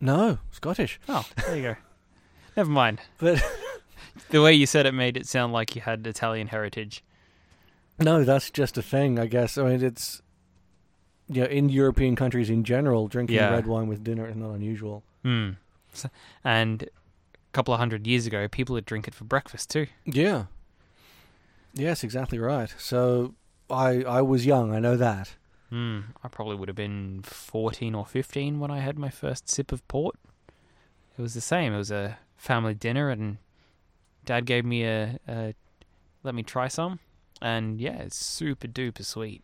no 0.00 0.38
Scottish, 0.50 0.98
Oh, 1.08 1.24
there 1.46 1.56
you 1.56 1.62
go. 1.62 1.76
Never 2.56 2.70
mind. 2.70 3.00
but 3.18 3.42
The 4.30 4.42
way 4.42 4.52
you 4.52 4.66
said 4.66 4.84
it 4.86 4.92
made 4.92 5.16
it 5.16 5.26
sound 5.26 5.52
like 5.52 5.74
you 5.74 5.80
had 5.82 6.06
Italian 6.06 6.48
heritage. 6.48 7.02
No, 7.98 8.24
that's 8.24 8.50
just 8.50 8.76
a 8.76 8.82
thing, 8.82 9.18
I 9.18 9.26
guess. 9.26 9.56
I 9.56 9.64
mean, 9.64 9.82
it's 9.82 10.20
yeah, 11.28 11.44
in 11.44 11.68
European 11.70 12.14
countries 12.16 12.50
in 12.50 12.64
general, 12.64 13.08
drinking 13.08 13.36
Yeah. 13.36 13.50
red 13.50 13.66
wine 13.66 13.86
with 13.88 14.04
dinner 14.04 14.26
is 14.28 14.36
not 14.36 14.50
unusual. 14.50 15.02
So- 15.94 16.08
And 16.44 16.88
couple 17.52 17.74
of 17.74 17.80
hundred 17.80 18.06
years 18.06 18.26
ago, 18.26 18.48
people 18.48 18.74
would 18.74 18.86
drink 18.86 19.06
it 19.06 19.14
for 19.14 19.24
breakfast 19.24 19.70
too. 19.70 19.86
Yeah. 20.04 20.44
Yes, 21.74 22.04
exactly 22.04 22.38
right. 22.38 22.74
So 22.78 23.34
I 23.70 24.02
I 24.04 24.22
was 24.22 24.44
young, 24.46 24.74
I 24.74 24.78
know 24.78 24.96
that. 24.96 25.36
Hmm. 25.70 26.00
I 26.22 26.28
probably 26.28 26.56
would 26.56 26.68
have 26.68 26.76
been 26.76 27.22
14 27.22 27.94
or 27.94 28.04
15 28.04 28.60
when 28.60 28.70
I 28.70 28.80
had 28.80 28.98
my 28.98 29.08
first 29.08 29.48
sip 29.48 29.72
of 29.72 29.86
port. 29.88 30.16
It 31.16 31.22
was 31.22 31.32
the 31.32 31.40
same. 31.40 31.72
It 31.72 31.78
was 31.78 31.90
a 31.90 32.18
family 32.36 32.74
dinner, 32.74 33.08
and 33.08 33.38
Dad 34.26 34.44
gave 34.44 34.66
me 34.66 34.84
a, 34.84 35.18
a 35.26 35.54
let 36.22 36.34
me 36.34 36.42
try 36.42 36.68
some, 36.68 36.98
and 37.40 37.80
yeah, 37.80 37.96
it's 38.02 38.16
super 38.16 38.68
duper 38.68 39.04
sweet. 39.04 39.42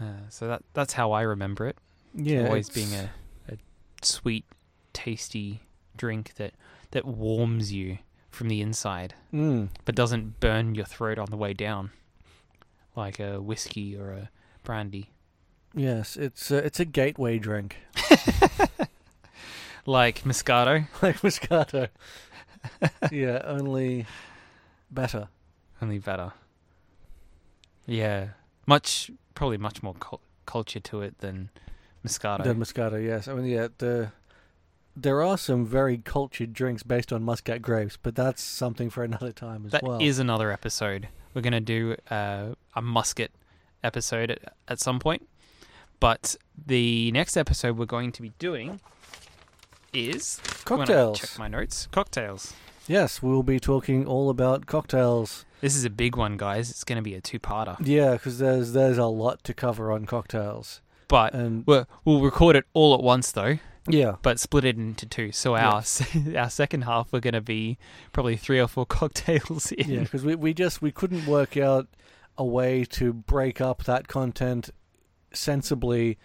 Uh, 0.00 0.28
so 0.28 0.48
that 0.48 0.62
that's 0.74 0.94
how 0.94 1.12
I 1.12 1.22
remember 1.22 1.66
it. 1.66 1.76
Yeah, 2.14 2.46
always 2.46 2.68
being 2.68 2.92
a, 2.94 3.10
a 3.48 3.58
sweet, 4.02 4.44
tasty 4.92 5.60
drink 5.98 6.34
that 6.36 6.54
that 6.92 7.04
warms 7.04 7.72
you 7.72 7.98
from 8.30 8.48
the 8.48 8.60
inside, 8.62 9.14
Mm, 9.32 9.68
but 9.84 9.94
doesn't 9.94 10.40
burn 10.40 10.74
your 10.74 10.84
throat 10.86 11.18
on 11.18 11.26
the 11.30 11.36
way 11.36 11.52
down, 11.52 11.90
like 12.96 13.18
a 13.20 13.40
whiskey 13.42 13.94
or 13.96 14.10
a 14.12 14.30
brandy. 14.64 15.10
yes, 15.74 16.16
it's 16.16 16.50
uh, 16.50 16.62
it's 16.64 16.80
a 16.80 16.84
gateway 16.84 17.38
drink, 17.38 17.76
Like 19.86 20.22
Moscato, 20.24 20.86
like 21.02 21.16
Moscato. 21.22 21.88
yeah, 23.10 23.40
only 23.44 24.06
better. 24.90 25.28
only 25.80 25.98
better. 25.98 26.32
Yeah, 27.86 28.28
much 28.66 29.10
probably 29.34 29.56
much 29.56 29.82
more 29.82 29.94
cul- 29.94 30.20
culture 30.44 30.80
to 30.80 31.00
it 31.00 31.18
than 31.20 31.48
Moscato. 32.06 32.44
Than 32.44 32.58
Moscato, 32.58 33.02
yes. 33.02 33.28
I 33.28 33.34
mean, 33.34 33.46
yeah, 33.46 33.68
the 33.78 34.12
there 35.00 35.22
are 35.22 35.38
some 35.38 35.64
very 35.66 35.98
cultured 35.98 36.52
drinks 36.52 36.82
based 36.82 37.12
on 37.12 37.22
Muscat 37.22 37.62
grapes, 37.62 37.96
but 38.02 38.14
that's 38.14 38.42
something 38.42 38.90
for 38.90 39.04
another 39.04 39.32
time 39.32 39.64
as 39.66 39.72
That 39.72 39.82
is 40.00 40.18
well. 40.18 40.24
another 40.24 40.50
episode. 40.52 41.08
We're 41.34 41.42
gonna 41.42 41.60
do 41.60 41.96
uh, 42.10 42.54
a 42.74 42.82
Muscat 42.82 43.30
episode 43.84 44.30
at, 44.32 44.54
at 44.66 44.80
some 44.80 44.98
point, 44.98 45.28
but 46.00 46.36
the 46.66 47.12
next 47.12 47.36
episode 47.36 47.76
we're 47.78 47.86
going 47.86 48.12
to 48.12 48.22
be 48.22 48.32
doing 48.38 48.80
is 49.92 50.40
when 50.66 50.80
I 50.80 50.84
cocktails. 50.86 51.20
check 51.20 51.38
my 51.38 51.48
notes. 51.48 51.88
Cocktails. 51.92 52.54
Yes, 52.86 53.22
we'll 53.22 53.42
be 53.42 53.60
talking 53.60 54.06
all 54.06 54.30
about 54.30 54.66
cocktails. 54.66 55.44
This 55.60 55.76
is 55.76 55.84
a 55.84 55.90
big 55.90 56.16
one, 56.16 56.36
guys. 56.36 56.70
It's 56.70 56.84
going 56.84 56.96
to 56.96 57.02
be 57.02 57.14
a 57.14 57.20
two-parter, 57.20 57.76
Yeah, 57.84 58.12
because 58.12 58.38
there's 58.38 58.72
there's 58.72 58.96
a 58.98 59.06
lot 59.06 59.44
to 59.44 59.54
cover 59.54 59.92
on 59.92 60.06
cocktails, 60.06 60.80
but 61.08 61.34
and 61.34 61.64
we'll, 61.66 61.86
we'll 62.04 62.20
record 62.22 62.56
it 62.56 62.64
all 62.74 62.94
at 62.94 63.02
once, 63.02 63.30
though. 63.32 63.58
Yeah, 63.88 64.16
But 64.22 64.38
split 64.40 64.64
it 64.64 64.76
into 64.76 65.06
two. 65.06 65.32
So 65.32 65.56
our 65.56 65.82
our 66.36 66.50
second 66.50 66.82
half, 66.82 67.12
we're 67.12 67.20
going 67.20 67.34
to 67.34 67.40
be 67.40 67.78
probably 68.12 68.36
three 68.36 68.60
or 68.60 68.68
four 68.68 68.86
cocktails 68.98 69.72
in. 69.72 69.88
yeah, 69.90 70.00
because 70.00 70.24
we 70.24 70.34
we 70.34 70.54
just 70.54 70.80
we 70.82 70.92
couldn't 70.92 71.26
work 71.26 71.56
out 71.56 71.88
a 72.36 72.44
way 72.44 72.84
to 72.84 73.12
break 73.12 73.60
up 73.60 73.84
that 73.84 74.06
content 74.08 74.70
sensibly 75.32 76.18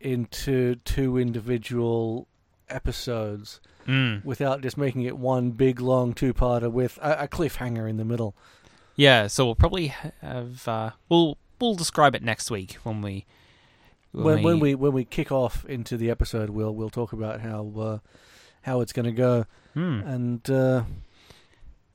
into 0.00 0.76
two 0.84 1.16
individual 1.18 2.28
episodes 2.68 3.60
Mm. 3.86 4.24
without 4.24 4.62
just 4.62 4.78
making 4.78 5.02
it 5.02 5.18
one 5.18 5.50
big 5.50 5.78
long 5.78 6.14
two-parter 6.14 6.72
with 6.72 6.98
a, 7.02 7.24
a 7.24 7.28
cliffhanger 7.28 7.86
in 7.86 7.98
the 7.98 8.04
middle. 8.04 8.34
Yeah, 8.96 9.26
so 9.26 9.44
we'll 9.44 9.54
probably 9.56 9.88
have 10.22 10.66
uh, 10.66 10.90
we'll 11.10 11.36
we'll 11.60 11.74
describe 11.74 12.14
it 12.14 12.22
next 12.22 12.50
week 12.50 12.76
when 12.82 13.02
we 13.02 13.26
when, 14.22 14.42
when 14.42 14.60
we 14.60 14.74
when 14.74 14.92
we 14.92 15.04
kick 15.04 15.30
off 15.32 15.64
into 15.66 15.96
the 15.96 16.10
episode, 16.10 16.50
we'll 16.50 16.74
we'll 16.74 16.90
talk 16.90 17.12
about 17.12 17.40
how 17.40 17.72
uh, 17.76 17.98
how 18.62 18.80
it's 18.80 18.92
going 18.92 19.06
to 19.06 19.12
go, 19.12 19.46
Hmm. 19.74 20.00
and 20.04 20.50
uh, 20.50 20.84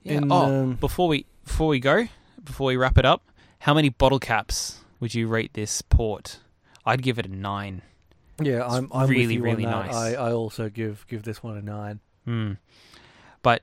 Yeah. 0.04 0.14
in, 0.18 0.32
oh, 0.32 0.36
um, 0.62 0.74
before 0.76 1.08
we 1.08 1.26
before 1.46 1.68
we 1.70 1.80
go, 1.80 2.08
before 2.44 2.68
we 2.68 2.76
wrap 2.78 2.98
it 2.98 3.06
up, 3.06 3.24
how 3.60 3.74
many 3.74 3.90
bottle 3.90 4.20
caps 4.20 4.80
would 5.00 5.14
you 5.16 5.28
rate 5.28 5.54
this 5.54 5.82
port? 5.82 6.40
I'd 6.86 7.02
give 7.02 7.18
it 7.20 7.26
a 7.26 7.30
nine. 7.36 7.82
yeah, 8.42 8.66
It's 8.66 8.74
I'm 8.76 8.90
I'm 8.94 9.10
really, 9.10 9.38
really 9.38 9.66
nice. 9.66 9.94
I 9.96 10.14
I 10.14 10.32
also 10.34 10.70
give 10.70 11.06
give 11.08 11.24
this 11.24 11.42
one 11.42 11.58
a 11.58 11.62
nine. 11.62 12.00
Hmm. 12.26 12.54
But 13.42 13.62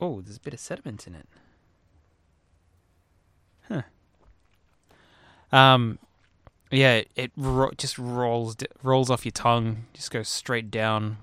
oh, 0.00 0.20
there's 0.20 0.36
a 0.36 0.40
bit 0.40 0.52
of 0.54 0.60
sediment 0.60 1.06
in 1.06 1.14
it. 1.14 1.28
Huh. 3.68 3.82
Um, 5.52 5.98
yeah, 6.70 6.94
it, 6.96 7.10
it 7.16 7.32
ro- 7.36 7.70
just 7.76 7.98
rolls 7.98 8.56
rolls 8.82 9.10
off 9.10 9.24
your 9.24 9.32
tongue, 9.32 9.86
just 9.92 10.10
goes 10.10 10.28
straight 10.28 10.70
down. 10.70 11.18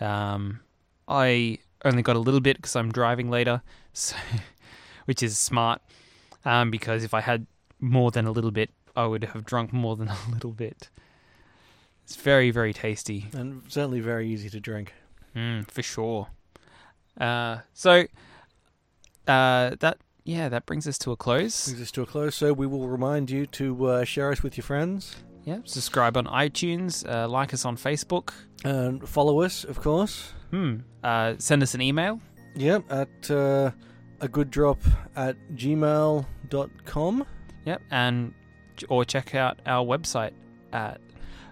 Um, 0.00 0.60
I 1.08 1.58
only 1.84 2.02
got 2.02 2.16
a 2.16 2.20
little 2.20 2.40
bit 2.40 2.56
because 2.56 2.76
I'm 2.76 2.92
driving 2.92 3.30
later, 3.30 3.62
so 3.92 4.16
which 5.06 5.22
is 5.22 5.38
smart. 5.38 5.80
Um, 6.44 6.70
because 6.70 7.02
if 7.02 7.12
I 7.14 7.20
had 7.22 7.46
more 7.80 8.10
than 8.10 8.26
a 8.26 8.30
little 8.30 8.52
bit, 8.52 8.70
I 8.94 9.06
would 9.06 9.24
have 9.24 9.44
drunk 9.44 9.72
more 9.72 9.96
than 9.96 10.08
a 10.08 10.16
little 10.30 10.52
bit. 10.52 10.88
It's 12.04 12.16
very 12.16 12.50
very 12.50 12.72
tasty. 12.72 13.26
and 13.32 13.62
certainly 13.68 14.00
very 14.00 14.28
easy 14.28 14.48
to 14.50 14.60
drink. 14.60 14.94
Mm, 15.34 15.68
for 15.70 15.82
sure. 15.82 16.28
Uh, 17.20 17.58
so 17.74 18.04
uh, 19.26 19.74
that 19.80 19.98
yeah, 20.26 20.48
that 20.50 20.66
brings 20.66 20.86
us 20.86 20.98
to 20.98 21.12
a 21.12 21.16
close. 21.16 21.66
Brings 21.66 21.80
us 21.82 21.90
to 21.92 22.02
a 22.02 22.06
close. 22.06 22.34
So 22.34 22.52
we 22.52 22.66
will 22.66 22.88
remind 22.88 23.30
you 23.30 23.46
to 23.58 23.86
uh, 23.86 24.04
share 24.04 24.30
us 24.32 24.42
with 24.42 24.56
your 24.58 24.64
friends 24.64 25.14
Yeah, 25.44 25.60
subscribe 25.64 26.16
on 26.16 26.26
iTunes, 26.26 27.08
uh, 27.08 27.28
like 27.28 27.54
us 27.54 27.64
on 27.64 27.76
Facebook. 27.76 28.30
and 28.64 29.08
follow 29.08 29.40
us, 29.42 29.64
of 29.64 29.80
course. 29.80 30.32
Hmm. 30.50 30.78
Uh, 31.02 31.34
send 31.38 31.62
us 31.62 31.74
an 31.74 31.80
email. 31.80 32.20
Yep, 32.56 32.84
at 32.90 33.30
uh, 33.30 33.70
a 34.20 34.28
good 34.28 34.50
drop 34.50 34.78
at 35.14 35.36
gmail.com. 35.54 37.24
Yep, 37.64 37.82
and 37.90 38.32
or 38.88 39.04
check 39.04 39.34
out 39.34 39.60
our 39.66 39.84
website 39.84 40.32
at 40.72 41.00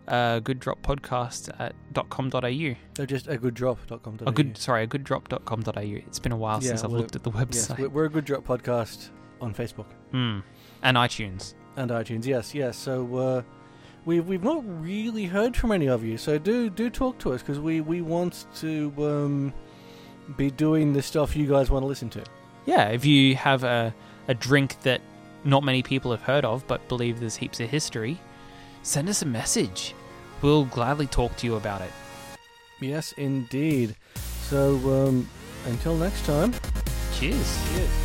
uh, 0.08 0.38
good 0.40 0.58
drop 0.60 0.82
podcast 0.82 1.48
at 1.58 1.74
.com.au. 2.10 2.74
So 2.96 3.06
just 3.06 3.26
a 3.28 3.38
good 3.38 3.54
drop.com. 3.54 4.18
A 4.26 4.32
good, 4.32 4.56
sorry, 4.58 4.84
a 4.84 4.86
good 4.86 5.04
drop.com.au. 5.04 5.80
It's 5.80 6.18
been 6.18 6.32
a 6.32 6.36
while 6.36 6.62
Yeah, 6.62 6.68
since 6.70 6.84
I've 6.84 6.92
looked 6.92 7.16
at 7.16 7.22
the 7.22 7.30
website. 7.30 7.78
we're, 7.78 7.88
we're 7.88 8.04
a 8.06 8.10
good 8.10 8.24
drop 8.24 8.44
podcast 8.44 9.08
on 9.40 9.54
Facebook 9.54 9.86
Hmm. 10.10 10.40
And 10.82 10.96
iTunes. 10.96 11.54
and 11.76 11.90
iTunes. 11.90 12.24
Yes, 12.26 12.54
yes. 12.54 12.76
So 12.76 13.16
uh, 13.16 13.42
we've 14.04 14.26
we've 14.26 14.44
not 14.44 14.62
really 14.82 15.24
heard 15.24 15.56
from 15.56 15.72
any 15.72 15.88
of 15.88 16.04
you. 16.04 16.16
So 16.18 16.38
do 16.38 16.68
do 16.70 16.90
talk 16.90 17.18
to 17.20 17.32
us 17.32 17.40
because 17.42 17.58
we 17.58 17.80
we 17.80 18.00
want 18.02 18.46
to 18.56 18.92
um, 18.98 19.54
be 20.36 20.50
doing 20.50 20.92
the 20.92 21.02
stuff 21.02 21.34
you 21.34 21.46
guys 21.46 21.70
want 21.70 21.82
to 21.82 21.86
listen 21.86 22.10
to. 22.10 22.22
Yeah, 22.66 22.88
if 22.88 23.04
you 23.04 23.34
have 23.36 23.64
a, 23.64 23.94
a 24.28 24.34
drink 24.34 24.80
that 24.82 25.00
not 25.44 25.62
many 25.64 25.82
people 25.82 26.10
have 26.10 26.22
heard 26.22 26.44
of 26.44 26.66
but 26.66 26.86
believe 26.88 27.20
there's 27.20 27.36
heaps 27.36 27.60
of 27.60 27.68
history, 27.68 28.18
send 28.84 29.08
us 29.08 29.22
a 29.22 29.26
message. 29.26 29.94
We'll 30.40 30.66
gladly 30.66 31.08
talk 31.08 31.36
to 31.38 31.46
you 31.46 31.56
about 31.56 31.80
it. 31.80 31.90
Yes, 32.80 33.12
indeed. 33.12 33.96
So 34.42 34.76
um, 35.06 35.28
until 35.66 35.96
next 35.96 36.24
time. 36.24 36.54
Cheers. 37.14 37.72
Cheers. 37.72 38.03